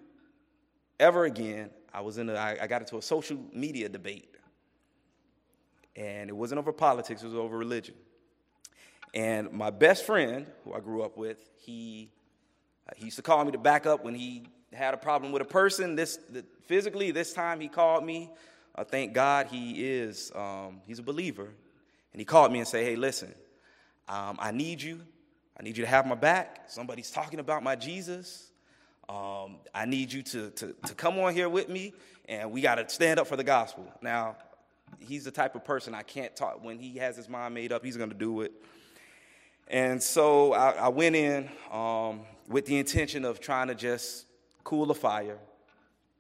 ever 1.01 1.25
again. 1.25 1.71
I 1.93 2.01
was 2.01 2.19
in 2.19 2.31
a, 2.31 2.35
I, 2.35 2.59
I 2.63 2.67
got 2.67 2.81
into 2.81 2.99
a 2.99 3.03
social 3.03 3.39
media 3.53 3.89
debate, 3.89 4.33
and 5.97 6.31
it 6.31 6.35
wasn't 6.35 6.61
over 6.61 6.73
politics; 6.73 7.23
it 7.23 7.27
was 7.27 7.35
over 7.35 7.59
religion. 7.59 7.95
And 9.13 9.51
my 9.53 9.71
best 9.71 10.05
friend, 10.05 10.47
who 10.65 10.75
I 10.75 10.81
grew 10.81 11.03
up 11.03 11.17
with, 11.17 11.39
he, 11.57 12.11
he 12.95 13.07
used 13.07 13.17
to 13.17 13.23
call 13.23 13.45
me 13.45 13.53
to 13.53 13.59
back 13.59 13.87
up 13.87 14.05
when 14.05 14.15
he 14.15 14.47
had 14.73 14.95
a 14.95 14.97
problem 14.97 15.33
with 15.33 15.43
a 15.43 15.47
person. 15.47 15.95
This 15.95 16.19
the, 16.31 16.45
physically, 16.67 17.11
this 17.11 17.33
time 17.33 17.61
he 17.61 17.69
called 17.69 18.05
me. 18.05 18.31
Uh, 18.75 18.85
thank 18.85 19.13
God 19.13 19.49
he 19.49 19.85
is 19.85 20.31
um, 20.35 20.81
he's 20.87 20.99
a 20.99 21.03
believer, 21.03 21.49
and 22.13 22.21
he 22.21 22.25
called 22.25 22.53
me 22.53 22.59
and 22.59 22.69
said, 22.69 22.85
"Hey, 22.85 22.97
listen, 22.97 23.35
um, 24.09 24.37
I 24.41 24.53
need 24.53 24.81
you. 24.81 25.01
I 25.59 25.63
need 25.63 25.77
you 25.77 25.85
to 25.85 25.91
have 25.91 26.07
my 26.07 26.15
back. 26.15 26.65
Somebody's 26.69 27.11
talking 27.11 27.41
about 27.41 27.63
my 27.63 27.75
Jesus. 27.75 28.51
Um, 29.09 29.57
I 29.75 29.87
need 29.87 30.13
you 30.13 30.23
to, 30.23 30.51
to 30.51 30.75
to 30.87 30.95
come 30.95 31.19
on 31.19 31.35
here 31.35 31.49
with 31.49 31.69
me, 31.69 31.95
and 32.29 32.53
we 32.53 32.61
got 32.61 32.77
to 32.77 32.89
stand 32.89 33.19
up 33.19 33.27
for 33.27 33.37
the 33.37 33.45
gospel." 33.45 33.91
Now, 34.01 34.37
he's 35.01 35.25
the 35.25 35.31
type 35.31 35.55
of 35.55 35.65
person 35.65 35.95
I 35.95 36.03
can't 36.03 36.35
talk 36.37 36.63
when 36.63 36.79
he 36.79 36.99
has 36.99 37.17
his 37.17 37.29
mind 37.29 37.55
made 37.55 37.73
up. 37.73 37.85
He's 37.85 37.97
going 37.97 38.11
to 38.11 38.17
do 38.17 38.43
it. 38.43 38.53
And 39.67 40.03
so 40.03 40.55
I, 40.55 40.71
I 40.71 40.89
went 40.89 41.15
in 41.15 41.49
um, 41.71 42.21
with 42.49 42.65
the 42.65 42.79
intention 42.79 43.25
of 43.25 43.39
trying 43.39 43.69
to 43.69 43.75
just 43.75 44.25
cool 44.69 44.85
the 44.85 44.95
fire, 44.95 45.39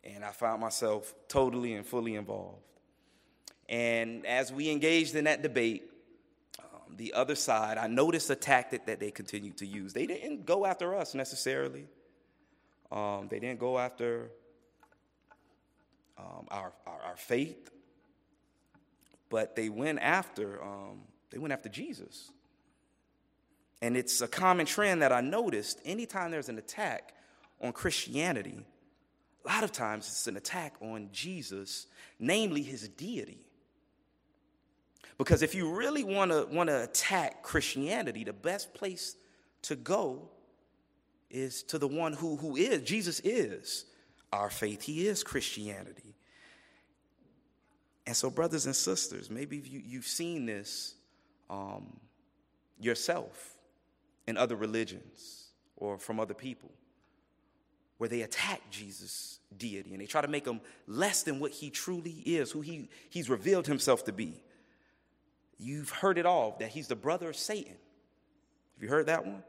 and 0.03 0.25
I 0.25 0.31
found 0.31 0.63
myself 0.63 1.15
totally 1.29 1.75
and 1.75 1.85
fully 1.85 2.15
involved. 2.15 2.63
And 3.69 4.25
as 4.25 4.51
we 4.51 4.71
engaged 4.71 5.15
in 5.15 5.25
that 5.25 5.43
debate, 5.43 5.83
um, 6.59 6.97
the 6.97 7.13
other 7.13 7.35
side, 7.35 7.77
I 7.77 7.89
noticed 7.89 8.31
a 8.31 8.35
tactic 8.35 8.87
that 8.87 9.01
they 9.01 9.11
continued 9.11 9.59
to 9.59 9.67
use. 9.67 9.93
They 9.93 10.07
didn't 10.07 10.47
go 10.47 10.65
after 10.65 10.95
us 10.95 11.15
necessarily. 11.15 11.85
Um, 12.91 13.29
they 13.29 13.39
didn't 13.39 13.61
go 13.61 13.79
after 13.79 14.31
um, 16.17 16.47
our, 16.51 16.73
our, 16.87 17.01
our, 17.05 17.17
faith, 17.19 17.69
but 19.29 19.57
they 19.57 19.69
went 19.69 19.99
after 19.99 20.65
um, 20.65 21.03
they 21.29 21.37
went 21.37 21.53
after 21.53 21.69
Jesus. 21.69 22.31
And 23.83 23.95
it's 23.95 24.23
a 24.23 24.27
common 24.27 24.65
trend 24.65 25.03
that 25.03 25.13
I 25.13 25.21
noticed 25.21 25.83
anytime 25.85 26.31
there's 26.31 26.49
an 26.49 26.57
attack 26.57 27.13
on 27.61 27.73
Christianity, 27.73 28.65
a 29.45 29.49
lot 29.49 29.65
of 29.65 29.73
times 29.73 30.07
it's 30.07 30.27
an 30.27 30.37
attack 30.37 30.75
on 30.81 31.09
Jesus, 31.13 31.87
namely 32.19 32.63
his 32.63 32.89
deity. 32.89 33.39
Because 35.17 35.43
if 35.43 35.55
you 35.55 35.75
really 35.75 36.05
want 36.05 36.31
to 36.31 36.47
want 36.51 36.69
to 36.69 36.85
attack 36.85 37.43
Christianity, 37.43 38.25
the 38.25 38.33
best 38.33 38.73
place 38.75 39.17
to 39.63 39.75
go 39.75 40.29
is 41.31 41.63
to 41.65 41.79
the 41.79 41.89
one 41.89 42.13
who, 42.13 42.37
who 42.37 42.57
is, 42.57 42.83
Jesus 42.83 43.21
is 43.21 43.85
our 44.33 44.51
faith. 44.51 44.83
He 44.83 45.07
is 45.07 45.25
Christianity. 45.25 46.15
And 48.07 48.17
so, 48.17 48.31
brothers 48.31 48.67
and 48.67 48.75
sisters, 48.75 49.29
maybe 49.29 49.59
you, 49.59 49.83
you've 49.85 50.07
seen 50.07 50.47
this 50.47 50.95
um, 51.51 51.99
yourself 52.81 53.57
in 54.27 54.37
other 54.37 54.57
religions 54.57 55.49
or 55.77 55.99
from 55.99 56.21
other 56.21 56.35
people 56.35 56.71
where 57.99 58.09
they 58.09 58.23
attack 58.23 58.63
Jesus' 58.71 59.41
deity 59.57 59.93
and 59.93 60.01
they 60.01 60.07
try 60.07 60.21
to 60.21 60.29
make 60.29 60.47
him 60.47 60.61
less 60.87 61.23
than 61.23 61.41
what 61.41 61.53
he 61.53 61.69
truly 61.71 62.23
is, 62.25 62.51
who 62.51 62.61
he, 62.61 62.89
he's 63.11 63.29
revealed 63.29 63.67
himself 63.67 64.05
to 64.05 64.13
be. 64.13 64.43
You've 65.59 65.91
heard 65.91 66.19
it 66.19 66.27
all 66.27 66.57
that 66.61 66.71
he's 66.71 66.87
the 66.87 66.97
brother 66.97 67.31
of 67.31 67.37
Satan. 67.37 67.75
Have 68.75 68.83
you 68.83 68.89
heard 68.89 69.07
that 69.07 69.27
one? 69.27 69.43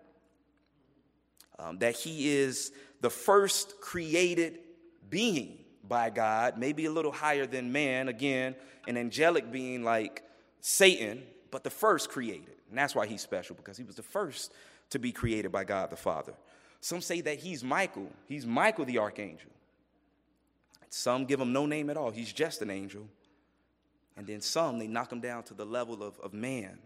Um, 1.59 1.77
that 1.79 1.95
he 1.95 2.29
is 2.29 2.71
the 3.01 3.09
first 3.09 3.79
created 3.79 4.59
being 5.09 5.59
by 5.87 6.09
God, 6.09 6.57
maybe 6.57 6.85
a 6.85 6.91
little 6.91 7.11
higher 7.11 7.45
than 7.45 7.71
man, 7.71 8.07
again, 8.07 8.55
an 8.87 8.97
angelic 8.97 9.51
being 9.51 9.83
like 9.83 10.23
Satan, 10.61 11.23
but 11.51 11.63
the 11.63 11.69
first 11.69 12.09
created. 12.09 12.55
And 12.69 12.77
that's 12.77 12.95
why 12.95 13.05
he's 13.05 13.21
special, 13.21 13.55
because 13.55 13.77
he 13.77 13.83
was 13.83 13.95
the 13.95 14.03
first 14.03 14.53
to 14.91 14.99
be 14.99 15.11
created 15.11 15.51
by 15.51 15.63
God 15.63 15.89
the 15.89 15.95
Father. 15.95 16.33
Some 16.81 17.01
say 17.01 17.21
that 17.21 17.39
he's 17.39 17.63
Michael. 17.63 18.09
He's 18.27 18.45
Michael 18.45 18.85
the 18.85 18.99
archangel. 18.99 19.51
Some 20.89 21.25
give 21.25 21.39
him 21.39 21.53
no 21.53 21.65
name 21.65 21.89
at 21.89 21.97
all. 21.97 22.11
He's 22.11 22.33
just 22.33 22.61
an 22.61 22.69
angel. 22.69 23.07
And 24.17 24.25
then 24.25 24.41
some, 24.41 24.79
they 24.79 24.87
knock 24.87 25.11
him 25.11 25.21
down 25.21 25.43
to 25.43 25.53
the 25.53 25.65
level 25.65 26.03
of, 26.03 26.19
of 26.19 26.33
man. 26.33 26.79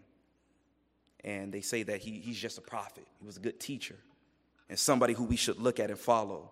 And 1.24 1.52
they 1.52 1.62
say 1.62 1.82
that 1.84 2.00
he, 2.00 2.20
he's 2.20 2.38
just 2.38 2.58
a 2.58 2.60
prophet. 2.60 3.06
He 3.18 3.26
was 3.26 3.38
a 3.38 3.40
good 3.40 3.58
teacher 3.58 3.96
and 4.68 4.78
somebody 4.78 5.14
who 5.14 5.24
we 5.24 5.36
should 5.36 5.58
look 5.58 5.80
at 5.80 5.90
and 5.90 5.98
follow. 5.98 6.50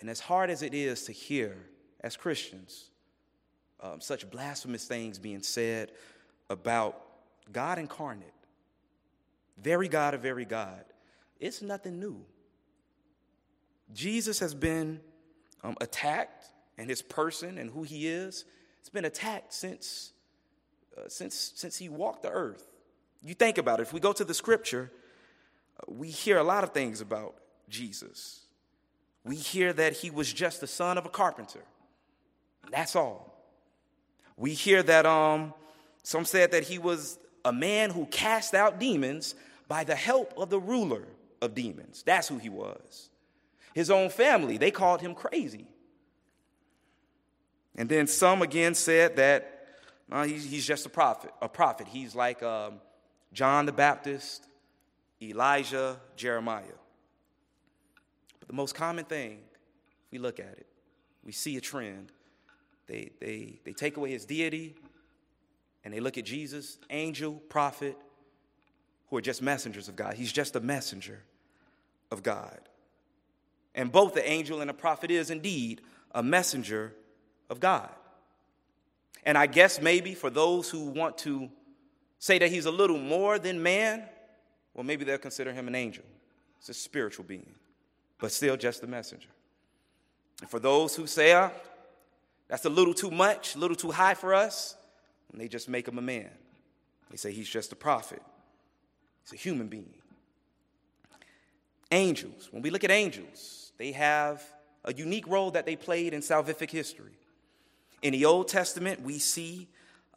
And 0.00 0.08
as 0.10 0.20
hard 0.20 0.50
as 0.50 0.62
it 0.62 0.74
is 0.74 1.04
to 1.04 1.12
hear 1.12 1.56
as 2.00 2.16
Christians 2.16 2.90
um, 3.80 4.00
such 4.00 4.30
blasphemous 4.30 4.84
things 4.84 5.18
being 5.18 5.42
said 5.42 5.92
about 6.48 7.00
God 7.52 7.78
incarnate, 7.78 8.32
very 9.58 9.88
God 9.88 10.14
of 10.14 10.20
very 10.20 10.44
God. 10.44 10.84
It's 11.40 11.62
nothing 11.62 11.98
new. 11.98 12.24
Jesus 13.92 14.38
has 14.38 14.54
been 14.54 15.00
um, 15.62 15.76
attacked, 15.80 16.46
and 16.78 16.88
his 16.88 17.02
person 17.02 17.58
and 17.58 17.70
who 17.70 17.82
he 17.82 18.08
is, 18.08 18.44
it's 18.80 18.88
been 18.88 19.04
attacked 19.04 19.52
since, 19.52 20.12
uh, 20.96 21.02
since, 21.08 21.52
since 21.54 21.76
he 21.76 21.88
walked 21.88 22.22
the 22.22 22.30
earth. 22.30 22.66
You 23.22 23.34
think 23.34 23.58
about 23.58 23.78
it, 23.78 23.82
if 23.82 23.92
we 23.92 24.00
go 24.00 24.12
to 24.12 24.24
the 24.24 24.34
scripture, 24.34 24.90
uh, 25.78 25.92
we 25.92 26.08
hear 26.08 26.38
a 26.38 26.42
lot 26.42 26.64
of 26.64 26.70
things 26.70 27.00
about 27.00 27.36
Jesus. 27.68 28.40
We 29.24 29.36
hear 29.36 29.72
that 29.72 29.92
he 29.92 30.10
was 30.10 30.32
just 30.32 30.60
the 30.60 30.66
son 30.66 30.98
of 30.98 31.06
a 31.06 31.08
carpenter. 31.08 31.62
That's 32.70 32.96
all. 32.96 33.32
We 34.36 34.54
hear 34.54 34.82
that 34.82 35.06
um, 35.06 35.54
some 36.02 36.24
said 36.24 36.50
that 36.52 36.64
he 36.64 36.78
was 36.78 37.18
a 37.44 37.52
man 37.52 37.90
who 37.90 38.06
cast 38.06 38.54
out 38.54 38.80
demons 38.80 39.34
by 39.68 39.84
the 39.84 39.94
help 39.94 40.34
of 40.36 40.50
the 40.50 40.58
ruler 40.58 41.06
of 41.40 41.54
demons. 41.54 42.02
That's 42.02 42.28
who 42.28 42.38
he 42.38 42.48
was. 42.48 43.10
His 43.74 43.90
own 43.90 44.10
family, 44.10 44.58
they 44.58 44.70
called 44.70 45.00
him 45.00 45.14
crazy. 45.14 45.66
And 47.76 47.88
then 47.88 48.06
some 48.06 48.42
again 48.42 48.74
said 48.74 49.16
that 49.16 49.66
uh, 50.10 50.24
he's, 50.24 50.44
he's, 50.44 50.66
just 50.66 50.84
a 50.84 50.90
prophet. 50.90 51.32
A 51.40 51.48
prophet. 51.48 51.86
He's 51.88 52.14
like 52.14 52.42
um, 52.42 52.80
John 53.32 53.64
the 53.64 53.72
Baptist, 53.72 54.46
Elijah, 55.22 55.98
Jeremiah. 56.16 56.64
But 58.38 58.48
the 58.48 58.54
most 58.54 58.74
common 58.74 59.06
thing, 59.06 59.38
if 60.06 60.12
we 60.12 60.18
look 60.18 60.38
at 60.38 60.52
it, 60.52 60.66
we 61.24 61.32
see 61.32 61.56
a 61.56 61.60
trend. 61.62 62.12
They, 62.86 63.10
they, 63.20 63.60
they 63.64 63.72
take 63.72 63.96
away 63.96 64.10
his 64.10 64.26
deity 64.26 64.74
and 65.84 65.94
they 65.94 66.00
look 66.00 66.18
at 66.18 66.24
Jesus, 66.24 66.78
angel, 66.90 67.34
prophet, 67.48 67.96
who 69.08 69.16
are 69.16 69.22
just 69.22 69.40
messengers 69.40 69.88
of 69.88 69.96
God. 69.96 70.14
He's 70.14 70.32
just 70.32 70.56
a 70.56 70.60
messenger 70.60 71.22
of 72.10 72.22
God. 72.22 72.60
And 73.74 73.90
both 73.90 74.14
the 74.14 74.28
angel 74.28 74.60
and 74.60 74.68
the 74.68 74.74
prophet 74.74 75.10
is 75.10 75.30
indeed 75.30 75.80
a 76.14 76.22
messenger 76.22 76.94
of 77.48 77.60
God. 77.60 77.88
And 79.24 79.38
I 79.38 79.46
guess 79.46 79.80
maybe 79.80 80.14
for 80.14 80.30
those 80.30 80.68
who 80.68 80.86
want 80.86 81.18
to 81.18 81.48
say 82.18 82.38
that 82.38 82.50
he's 82.50 82.66
a 82.66 82.70
little 82.70 82.98
more 82.98 83.38
than 83.38 83.62
man, 83.62 84.02
well, 84.74 84.84
maybe 84.84 85.04
they'll 85.04 85.18
consider 85.18 85.52
him 85.52 85.68
an 85.68 85.74
angel. 85.74 86.04
It's 86.58 86.68
a 86.68 86.74
spiritual 86.74 87.24
being, 87.24 87.54
but 88.18 88.32
still 88.32 88.56
just 88.56 88.82
a 88.82 88.86
messenger. 88.86 89.28
And 90.40 90.50
for 90.50 90.58
those 90.58 90.96
who 90.96 91.06
say, 91.06 91.34
oh, 91.34 91.50
that's 92.48 92.64
a 92.64 92.70
little 92.70 92.94
too 92.94 93.10
much, 93.10 93.54
a 93.54 93.58
little 93.58 93.76
too 93.76 93.90
high 93.90 94.14
for 94.14 94.34
us, 94.34 94.76
and 95.30 95.40
they 95.40 95.48
just 95.48 95.68
make 95.68 95.86
him 95.86 95.98
a 95.98 96.02
man. 96.02 96.30
They 97.10 97.16
say 97.16 97.32
he's 97.32 97.48
just 97.48 97.72
a 97.72 97.76
prophet, 97.76 98.22
he's 99.22 99.32
a 99.32 99.42
human 99.42 99.68
being. 99.68 99.94
Angels, 101.90 102.48
when 102.50 102.62
we 102.62 102.70
look 102.70 102.84
at 102.84 102.90
angels, 102.90 103.61
they 103.78 103.92
have 103.92 104.42
a 104.84 104.92
unique 104.92 105.26
role 105.28 105.50
that 105.52 105.66
they 105.66 105.76
played 105.76 106.12
in 106.12 106.20
salvific 106.20 106.70
history. 106.70 107.12
In 108.02 108.12
the 108.12 108.24
Old 108.24 108.48
Testament, 108.48 109.02
we 109.02 109.18
see 109.18 109.68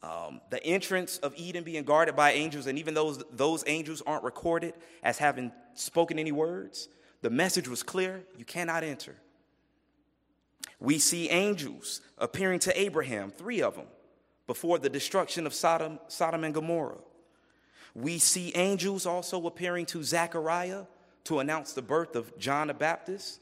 um, 0.01 0.41
the 0.49 0.63
entrance 0.63 1.17
of 1.19 1.33
Eden 1.35 1.63
being 1.63 1.83
guarded 1.83 2.15
by 2.15 2.33
angels, 2.33 2.67
and 2.67 2.77
even 2.77 2.93
those 2.93 3.23
those 3.31 3.63
angels 3.67 4.01
aren't 4.05 4.23
recorded 4.23 4.73
as 5.03 5.17
having 5.17 5.51
spoken 5.73 6.19
any 6.19 6.31
words, 6.31 6.89
the 7.21 7.29
message 7.29 7.67
was 7.67 7.83
clear 7.83 8.23
you 8.37 8.45
cannot 8.45 8.83
enter. 8.83 9.15
We 10.79 10.99
see 10.99 11.29
angels 11.29 12.01
appearing 12.17 12.59
to 12.59 12.79
Abraham, 12.79 13.31
three 13.31 13.61
of 13.61 13.75
them, 13.75 13.87
before 14.45 14.77
the 14.77 14.89
destruction 14.89 15.47
of 15.47 15.53
Sodom, 15.53 15.99
Sodom 16.07 16.43
and 16.43 16.53
Gomorrah. 16.53 16.99
We 17.95 18.19
see 18.19 18.51
angels 18.55 19.05
also 19.05 19.47
appearing 19.47 19.85
to 19.87 20.03
Zechariah 20.03 20.83
to 21.23 21.39
announce 21.39 21.73
the 21.73 21.81
birth 21.81 22.15
of 22.15 22.37
John 22.37 22.67
the 22.67 22.73
Baptist, 22.73 23.41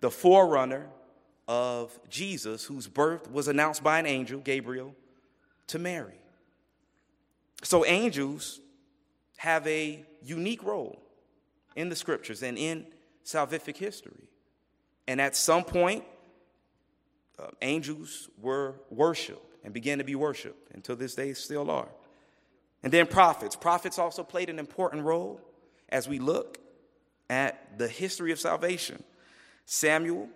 the 0.00 0.10
forerunner 0.10 0.88
of 1.46 1.98
Jesus, 2.08 2.64
whose 2.64 2.86
birth 2.86 3.30
was 3.30 3.48
announced 3.48 3.82
by 3.82 3.98
an 3.98 4.06
angel, 4.06 4.40
Gabriel, 4.40 4.94
to 5.68 5.78
Mary. 5.78 6.20
So, 7.62 7.84
angels 7.84 8.60
have 9.36 9.66
a 9.66 10.04
unique 10.22 10.62
role 10.62 11.00
in 11.76 11.88
the 11.88 11.96
scriptures 11.96 12.42
and 12.42 12.56
in 12.58 12.86
salvific 13.24 13.76
history. 13.76 14.28
And 15.06 15.20
at 15.20 15.34
some 15.36 15.64
point, 15.64 16.04
uh, 17.38 17.48
angels 17.62 18.28
were 18.40 18.74
worshiped 18.90 19.44
and 19.64 19.72
began 19.72 19.98
to 19.98 20.04
be 20.04 20.14
worshiped. 20.14 20.72
Until 20.74 20.96
this 20.96 21.14
day, 21.14 21.32
still 21.32 21.70
are. 21.70 21.88
And 22.82 22.92
then 22.92 23.06
prophets. 23.06 23.56
Prophets 23.56 23.98
also 23.98 24.22
played 24.22 24.48
an 24.48 24.58
important 24.58 25.04
role 25.04 25.40
as 25.88 26.08
we 26.08 26.18
look 26.18 26.58
at 27.28 27.78
the 27.78 27.88
history 27.88 28.32
of 28.32 28.38
salvation. 28.38 29.02
Samuel, 29.72 30.28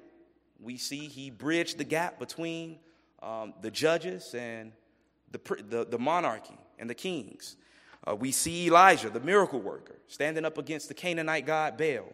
we 0.60 0.76
see 0.76 1.08
he 1.08 1.28
bridged 1.28 1.76
the 1.76 1.82
gap 1.82 2.20
between 2.20 2.78
um, 3.20 3.52
the 3.62 3.70
judges 3.70 4.32
and 4.32 4.70
the, 5.32 5.40
the, 5.68 5.84
the, 5.84 5.98
monarchy 5.98 6.56
and 6.78 6.88
the 6.88 6.94
kings. 6.94 7.56
Uh, 8.06 8.14
we 8.14 8.30
see 8.30 8.68
Elijah, 8.68 9.10
the 9.10 9.18
miracle 9.18 9.60
worker, 9.60 9.96
standing 10.06 10.44
up 10.44 10.56
against 10.56 10.86
the 10.86 10.94
Canaanite 10.94 11.46
god 11.46 11.76
Baal. 11.76 12.12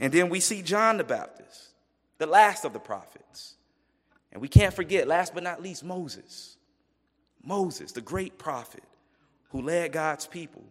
And 0.00 0.10
then 0.10 0.30
we 0.30 0.40
see 0.40 0.62
John 0.62 0.96
the 0.96 1.04
Baptist, 1.04 1.74
the 2.16 2.26
last 2.26 2.64
of 2.64 2.72
the 2.72 2.80
prophets. 2.80 3.56
And 4.32 4.40
we 4.40 4.48
can't 4.48 4.72
forget, 4.72 5.06
last 5.06 5.34
but 5.34 5.42
not 5.42 5.60
least, 5.62 5.84
Moses. 5.84 6.56
Moses, 7.44 7.92
the 7.92 8.00
great 8.00 8.38
prophet 8.38 8.84
who 9.50 9.60
led 9.60 9.92
God's 9.92 10.26
people 10.26 10.64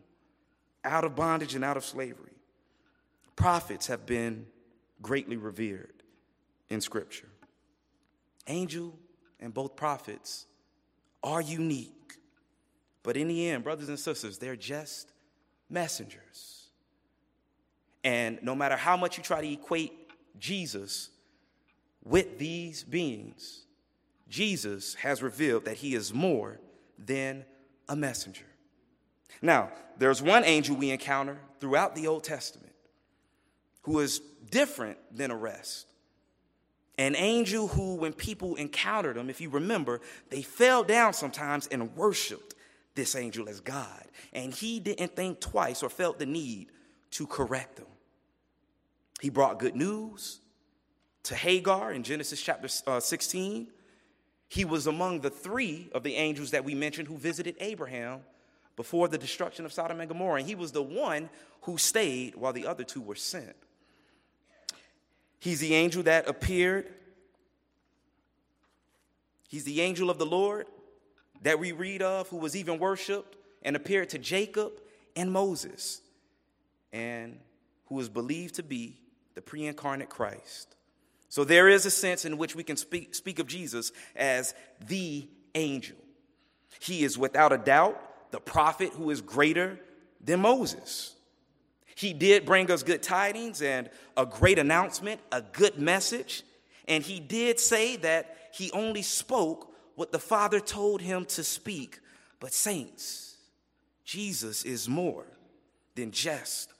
out 0.83 1.03
of 1.03 1.15
bondage 1.15 1.53
and 1.53 1.63
out 1.63 1.77
of 1.77 1.85
slavery. 1.85 2.33
Prophets 3.35 3.85
have 3.85 4.07
been 4.07 4.47
greatly 5.01 5.37
revered 5.37 6.03
in 6.69 6.81
Scripture. 6.81 7.29
Angel 8.47 8.97
and 9.39 9.53
both 9.53 9.75
prophets 9.75 10.45
are 11.23 11.41
unique, 11.41 12.17
but 13.03 13.17
in 13.17 13.27
the 13.27 13.49
end, 13.49 13.63
brothers 13.63 13.89
and 13.89 13.99
sisters, 13.99 14.37
they're 14.37 14.55
just 14.55 15.11
messengers. 15.69 16.67
And 18.03 18.39
no 18.41 18.55
matter 18.55 18.75
how 18.75 18.95
much 18.95 19.17
you 19.17 19.23
try 19.23 19.41
to 19.41 19.51
equate 19.51 19.93
Jesus 20.39 21.09
with 22.03 22.37
these 22.37 22.83
beings, 22.83 23.65
Jesus 24.29 24.95
has 24.95 25.21
revealed 25.21 25.65
that 25.65 25.77
he 25.77 25.95
is 25.95 26.13
more 26.13 26.59
than 26.97 27.45
a 27.89 27.95
messenger. 27.95 28.45
Now, 29.41 29.71
there's 29.97 30.21
one 30.21 30.43
angel 30.43 30.75
we 30.75 30.91
encounter 30.91 31.37
throughout 31.59 31.95
the 31.95 32.07
Old 32.07 32.23
Testament 32.23 32.66
who 33.87 33.99
is 33.99 34.19
different 34.51 34.97
than 35.15 35.29
the 35.29 35.35
rest. 35.35 35.87
An 36.97 37.15
angel 37.15 37.69
who, 37.69 37.95
when 37.95 38.11
people 38.11 38.55
encountered 38.55 39.15
him, 39.15 39.29
if 39.29 39.39
you 39.39 39.49
remember, 39.49 40.01
they 40.29 40.41
fell 40.41 40.83
down 40.83 41.13
sometimes 41.13 41.67
and 41.67 41.95
worshiped 41.95 42.53
this 42.95 43.15
angel 43.15 43.47
as 43.47 43.61
God. 43.61 44.03
And 44.33 44.53
he 44.53 44.81
didn't 44.81 45.15
think 45.15 45.39
twice 45.39 45.83
or 45.83 45.89
felt 45.89 46.19
the 46.19 46.25
need 46.25 46.67
to 47.11 47.25
correct 47.27 47.77
them. 47.77 47.85
He 49.21 49.29
brought 49.29 49.57
good 49.57 49.75
news, 49.75 50.41
to 51.23 51.35
Hagar 51.35 51.93
in 51.93 52.03
Genesis 52.03 52.41
chapter 52.41 52.67
uh, 52.87 52.99
16. 52.99 53.67
He 54.49 54.65
was 54.65 54.87
among 54.87 55.21
the 55.21 55.29
three 55.29 55.87
of 55.93 56.03
the 56.03 56.15
angels 56.15 56.51
that 56.51 56.65
we 56.65 56.75
mentioned 56.75 57.07
who 57.07 57.17
visited 57.17 57.55
Abraham 57.61 58.19
before 58.75 59.07
the 59.07 59.17
destruction 59.17 59.63
of 59.63 59.71
Sodom 59.71 60.01
and 60.01 60.09
Gomorrah. 60.09 60.39
And 60.39 60.47
he 60.47 60.55
was 60.55 60.73
the 60.73 60.83
one 60.83 61.29
who 61.61 61.77
stayed 61.77 62.35
while 62.35 62.51
the 62.51 62.67
other 62.67 62.83
two 62.83 63.01
were 63.01 63.15
sent. 63.15 63.55
He's 65.39 65.59
the 65.59 65.73
angel 65.75 66.03
that 66.03 66.27
appeared. 66.27 66.87
He's 69.47 69.63
the 69.63 69.81
angel 69.81 70.09
of 70.09 70.17
the 70.17 70.25
Lord 70.25 70.67
that 71.43 71.59
we 71.59 71.71
read 71.71 72.01
of, 72.01 72.27
who 72.29 72.37
was 72.37 72.55
even 72.55 72.79
worshiped 72.79 73.37
and 73.61 73.75
appeared 73.75 74.09
to 74.09 74.17
Jacob 74.17 74.73
and 75.15 75.31
Moses, 75.31 76.01
and 76.91 77.39
who 77.85 77.95
was 77.95 78.09
believed 78.09 78.55
to 78.55 78.63
be 78.63 78.97
the 79.35 79.41
pre 79.41 79.65
incarnate 79.65 80.09
Christ. 80.09 80.75
So 81.29 81.43
there 81.43 81.67
is 81.67 81.85
a 81.85 81.91
sense 81.91 82.25
in 82.25 82.37
which 82.37 82.55
we 82.55 82.63
can 82.63 82.77
speak, 82.77 83.13
speak 83.13 83.39
of 83.39 83.47
Jesus 83.47 83.91
as 84.15 84.53
the 84.87 85.27
angel. 85.55 85.97
He 86.79 87.03
is 87.03 87.17
without 87.17 87.51
a 87.51 87.57
doubt 87.57 88.01
the 88.31 88.39
prophet 88.39 88.93
who 88.93 89.09
is 89.09 89.21
greater 89.21 89.79
than 90.23 90.41
Moses. 90.41 91.16
He 91.97 92.13
did 92.13 92.45
bring 92.45 92.69
us 92.69 92.83
good 92.83 93.01
tidings 93.01 93.63
and 93.63 93.89
a 94.15 94.23
great 94.23 94.59
announcement, 94.59 95.19
a 95.31 95.41
good 95.41 95.79
message. 95.79 96.43
And 96.87 97.03
he 97.03 97.19
did 97.19 97.59
say 97.59 97.95
that 97.95 98.37
he 98.53 98.69
only 98.71 99.01
spoke 99.01 99.73
what 99.95 100.11
the 100.11 100.19
Father 100.19 100.59
told 100.59 101.01
him 101.01 101.25
to 101.25 101.43
speak. 101.43 101.99
But, 102.39 102.53
saints, 102.53 103.37
Jesus 104.05 104.63
is 104.63 104.87
more 104.87 105.25
than 105.95 106.11
just 106.11 106.71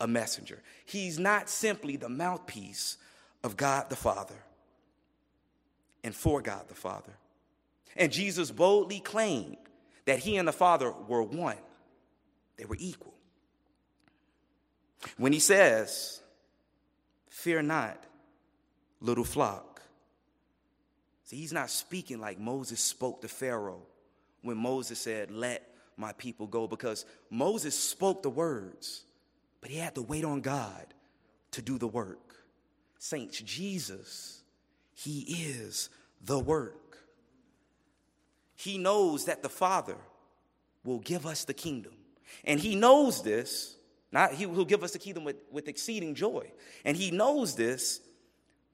a 0.00 0.06
messenger. 0.06 0.62
He's 0.86 1.18
not 1.18 1.50
simply 1.50 1.96
the 1.96 2.08
mouthpiece 2.08 2.96
of 3.44 3.58
God 3.58 3.90
the 3.90 3.96
Father 3.96 4.42
and 6.02 6.14
for 6.14 6.40
God 6.40 6.66
the 6.68 6.74
Father. 6.74 7.12
And 7.94 8.10
Jesus 8.10 8.50
boldly 8.50 9.00
claimed 9.00 9.58
that 10.06 10.20
he 10.20 10.38
and 10.38 10.48
the 10.48 10.52
Father 10.52 10.90
were 10.90 11.22
one, 11.22 11.58
they 12.56 12.64
were 12.64 12.78
equal. 12.78 13.12
When 15.16 15.32
he 15.32 15.40
says, 15.40 16.20
Fear 17.28 17.62
not, 17.62 18.02
little 19.00 19.24
flock. 19.24 19.82
See, 21.24 21.36
he's 21.36 21.52
not 21.52 21.70
speaking 21.70 22.20
like 22.20 22.38
Moses 22.38 22.80
spoke 22.80 23.22
to 23.22 23.28
Pharaoh 23.28 23.82
when 24.42 24.56
Moses 24.56 24.98
said, 24.98 25.30
Let 25.30 25.66
my 25.96 26.12
people 26.12 26.46
go, 26.46 26.66
because 26.66 27.04
Moses 27.30 27.78
spoke 27.78 28.22
the 28.22 28.30
words, 28.30 29.04
but 29.60 29.70
he 29.70 29.78
had 29.78 29.94
to 29.94 30.02
wait 30.02 30.24
on 30.24 30.40
God 30.40 30.86
to 31.52 31.62
do 31.62 31.78
the 31.78 31.88
work. 31.88 32.36
Saints, 32.98 33.40
Jesus, 33.40 34.42
He 34.94 35.20
is 35.20 35.90
the 36.24 36.38
work. 36.38 36.98
He 38.54 38.78
knows 38.78 39.24
that 39.24 39.42
the 39.42 39.48
Father 39.48 39.96
will 40.84 41.00
give 41.00 41.26
us 41.26 41.44
the 41.44 41.54
kingdom. 41.54 41.94
And 42.44 42.60
He 42.60 42.76
knows 42.76 43.22
this 43.22 43.76
Not 44.12 44.34
he 44.34 44.44
will 44.44 44.66
give 44.66 44.84
us 44.84 44.92
the 44.92 44.98
kingdom 44.98 45.24
with, 45.24 45.36
with 45.50 45.68
exceeding 45.68 46.14
joy. 46.14 46.52
And 46.84 46.96
he 46.96 47.10
knows 47.10 47.56
this 47.56 48.00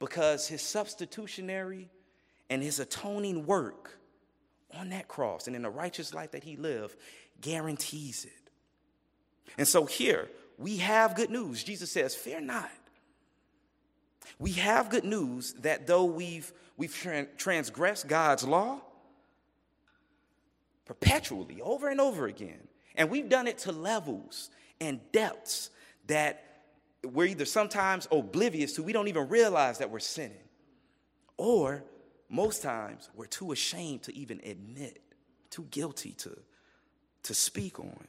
because 0.01 0.49
his 0.49 0.61
substitutionary 0.61 1.89
and 2.51 2.63
his 2.63 2.81
atoning 2.81 3.47
work 3.47 3.99
on 4.75 4.91
that 4.91 5.09
cross 5.09 5.47
and 5.47 5.55
in 5.55 5.63
the 5.63 5.71
righteous 5.71 6.13
life 6.13 6.33
that 6.33 6.43
he 6.43 6.57
lived 6.57 6.97
guarantees 7.41 8.25
it. 8.25 8.51
And 9.57 9.67
so 9.67 9.87
here 9.87 10.29
we 10.59 10.79
have 10.79 11.15
good 11.15 11.31
news. 11.31 11.63
Jesus 11.63 11.91
says, 11.91 12.15
Fear 12.15 12.43
not. 12.43 12.71
We 14.39 14.53
have 14.53 14.91
good 14.91 15.05
news 15.05 15.55
that 15.61 15.87
though 15.87 16.05
we've, 16.05 16.53
we've 16.77 16.95
transgressed 17.37 18.09
God's 18.09 18.45
law 18.45 18.81
perpetually, 20.85 21.61
over 21.61 21.89
and 21.89 22.01
over 22.01 22.27
again, 22.27 22.67
and 22.97 23.11
we've 23.11 23.29
done 23.29 23.47
it 23.47 23.59
to 23.59 23.73
levels 23.73 24.51
and 24.81 25.01
depths 25.13 25.71
that 26.07 26.45
we're 27.05 27.27
either 27.27 27.45
sometimes 27.45 28.09
oblivious 28.11 28.75
to, 28.75 28.83
we 28.83 28.93
don't 28.93 29.09
even 29.09 29.29
realize 29.29 29.79
that 29.79 29.91
we're 29.91 29.99
sinning, 29.99 30.37
or 31.37 31.85
most 32.29 32.63
times 32.63 33.09
we're 33.15 33.27
too 33.27 33.53
ashamed 33.53 34.03
to 34.05 34.17
even 34.17 34.41
admit, 34.45 35.01
too 35.51 35.67
guilty 35.71 36.13
to, 36.13 36.37
to 37.23 37.35
speak 37.35 37.79
on. 37.79 38.07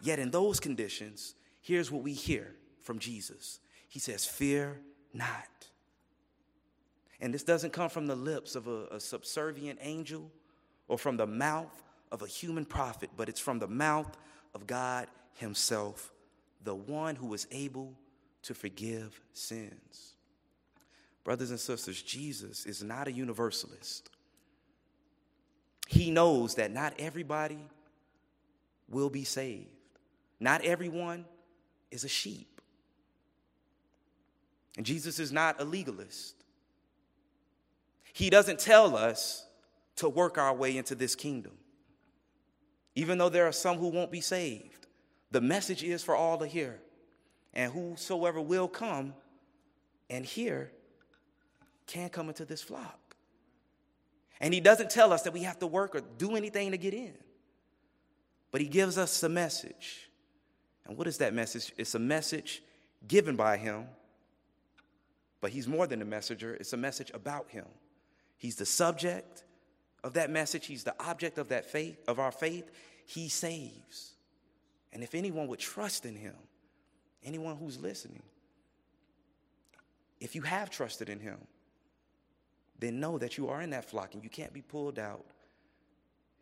Yet 0.00 0.18
in 0.18 0.30
those 0.30 0.60
conditions, 0.60 1.34
here's 1.60 1.90
what 1.90 2.02
we 2.02 2.12
hear 2.12 2.54
from 2.80 2.98
Jesus 2.98 3.60
He 3.88 3.98
says, 3.98 4.24
Fear 4.24 4.80
not. 5.12 5.46
And 7.20 7.34
this 7.34 7.42
doesn't 7.42 7.72
come 7.72 7.90
from 7.90 8.06
the 8.06 8.14
lips 8.14 8.54
of 8.54 8.68
a, 8.68 8.86
a 8.92 9.00
subservient 9.00 9.80
angel 9.82 10.30
or 10.86 10.96
from 10.98 11.16
the 11.16 11.26
mouth 11.26 11.82
of 12.12 12.22
a 12.22 12.26
human 12.26 12.64
prophet, 12.64 13.10
but 13.16 13.28
it's 13.28 13.40
from 13.40 13.58
the 13.58 13.66
mouth 13.66 14.16
of 14.54 14.66
God 14.66 15.08
Himself, 15.34 16.12
the 16.64 16.74
one 16.74 17.16
who 17.16 17.32
is 17.34 17.46
able 17.50 17.94
to 18.42 18.54
forgive 18.54 19.20
sins. 19.32 20.14
Brothers 21.24 21.50
and 21.50 21.60
sisters, 21.60 22.00
Jesus 22.02 22.64
is 22.64 22.82
not 22.82 23.08
a 23.08 23.12
universalist. 23.12 24.10
He 25.86 26.10
knows 26.10 26.54
that 26.56 26.70
not 26.70 26.94
everybody 26.98 27.58
will 28.88 29.10
be 29.10 29.24
saved, 29.24 29.68
not 30.40 30.64
everyone 30.64 31.24
is 31.90 32.04
a 32.04 32.08
sheep. 32.08 32.60
And 34.76 34.86
Jesus 34.86 35.18
is 35.18 35.32
not 35.32 35.60
a 35.60 35.64
legalist. 35.64 36.36
He 38.12 38.30
doesn't 38.30 38.60
tell 38.60 38.96
us 38.96 39.44
to 39.96 40.08
work 40.08 40.38
our 40.38 40.54
way 40.54 40.76
into 40.76 40.94
this 40.94 41.14
kingdom, 41.14 41.52
even 42.98 43.16
though 43.16 43.28
there 43.28 43.46
are 43.46 43.52
some 43.52 43.78
who 43.78 43.90
won't 43.90 44.10
be 44.10 44.20
saved. 44.20 44.88
The 45.30 45.40
message 45.40 45.84
is 45.84 46.02
for 46.02 46.16
all 46.16 46.36
to 46.38 46.48
hear. 46.48 46.80
And 47.54 47.70
whosoever 47.70 48.40
will 48.40 48.66
come 48.66 49.14
and 50.10 50.26
hear 50.26 50.72
can 51.86 52.08
come 52.08 52.26
into 52.28 52.44
this 52.44 52.60
flock. 52.60 53.14
And 54.40 54.52
he 54.52 54.58
doesn't 54.58 54.90
tell 54.90 55.12
us 55.12 55.22
that 55.22 55.32
we 55.32 55.44
have 55.44 55.60
to 55.60 55.66
work 55.68 55.94
or 55.94 56.00
do 56.00 56.34
anything 56.34 56.72
to 56.72 56.76
get 56.76 56.92
in, 56.92 57.14
but 58.50 58.60
he 58.60 58.66
gives 58.66 58.98
us 58.98 59.22
a 59.22 59.28
message. 59.28 60.10
And 60.84 60.98
what 60.98 61.06
is 61.06 61.18
that 61.18 61.32
message? 61.32 61.72
It's 61.78 61.94
a 61.94 62.00
message 62.00 62.64
given 63.06 63.36
by 63.36 63.58
him, 63.58 63.86
but 65.40 65.52
he's 65.52 65.68
more 65.68 65.86
than 65.86 66.02
a 66.02 66.04
messenger, 66.04 66.54
it's 66.54 66.72
a 66.72 66.76
message 66.76 67.12
about 67.14 67.48
him. 67.50 67.66
He's 68.38 68.56
the 68.56 68.66
subject 68.66 69.44
of 70.02 70.14
that 70.14 70.30
message, 70.30 70.66
he's 70.66 70.84
the 70.84 70.94
object 71.00 71.38
of 71.38 71.48
that 71.48 71.64
faith, 71.64 71.98
of 72.08 72.18
our 72.18 72.32
faith. 72.32 72.70
He 73.08 73.30
saves. 73.30 74.12
And 74.92 75.02
if 75.02 75.14
anyone 75.14 75.48
would 75.48 75.58
trust 75.58 76.04
in 76.04 76.14
him, 76.14 76.34
anyone 77.24 77.56
who's 77.56 77.80
listening, 77.80 78.22
if 80.20 80.34
you 80.34 80.42
have 80.42 80.68
trusted 80.68 81.08
in 81.08 81.18
him, 81.18 81.38
then 82.78 83.00
know 83.00 83.16
that 83.16 83.38
you 83.38 83.48
are 83.48 83.62
in 83.62 83.70
that 83.70 83.88
flock 83.88 84.12
and 84.12 84.22
you 84.22 84.28
can't 84.28 84.52
be 84.52 84.60
pulled 84.60 84.98
out. 84.98 85.24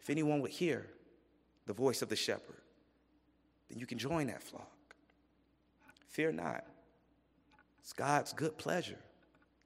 If 0.00 0.10
anyone 0.10 0.40
would 0.40 0.50
hear 0.50 0.88
the 1.66 1.72
voice 1.72 2.02
of 2.02 2.08
the 2.08 2.16
shepherd, 2.16 2.62
then 3.68 3.78
you 3.78 3.86
can 3.86 3.96
join 3.96 4.26
that 4.26 4.42
flock. 4.42 4.96
Fear 6.08 6.32
not. 6.32 6.64
It's 7.78 7.92
God's 7.92 8.32
good 8.32 8.58
pleasure 8.58 8.98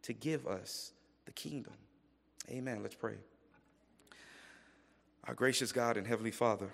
to 0.02 0.12
give 0.12 0.46
us 0.46 0.92
the 1.24 1.32
kingdom. 1.32 1.72
Amen. 2.50 2.82
Let's 2.82 2.94
pray. 2.94 3.16
Our 5.30 5.36
gracious 5.36 5.70
God 5.70 5.96
and 5.96 6.08
Heavenly 6.08 6.32
Father, 6.32 6.68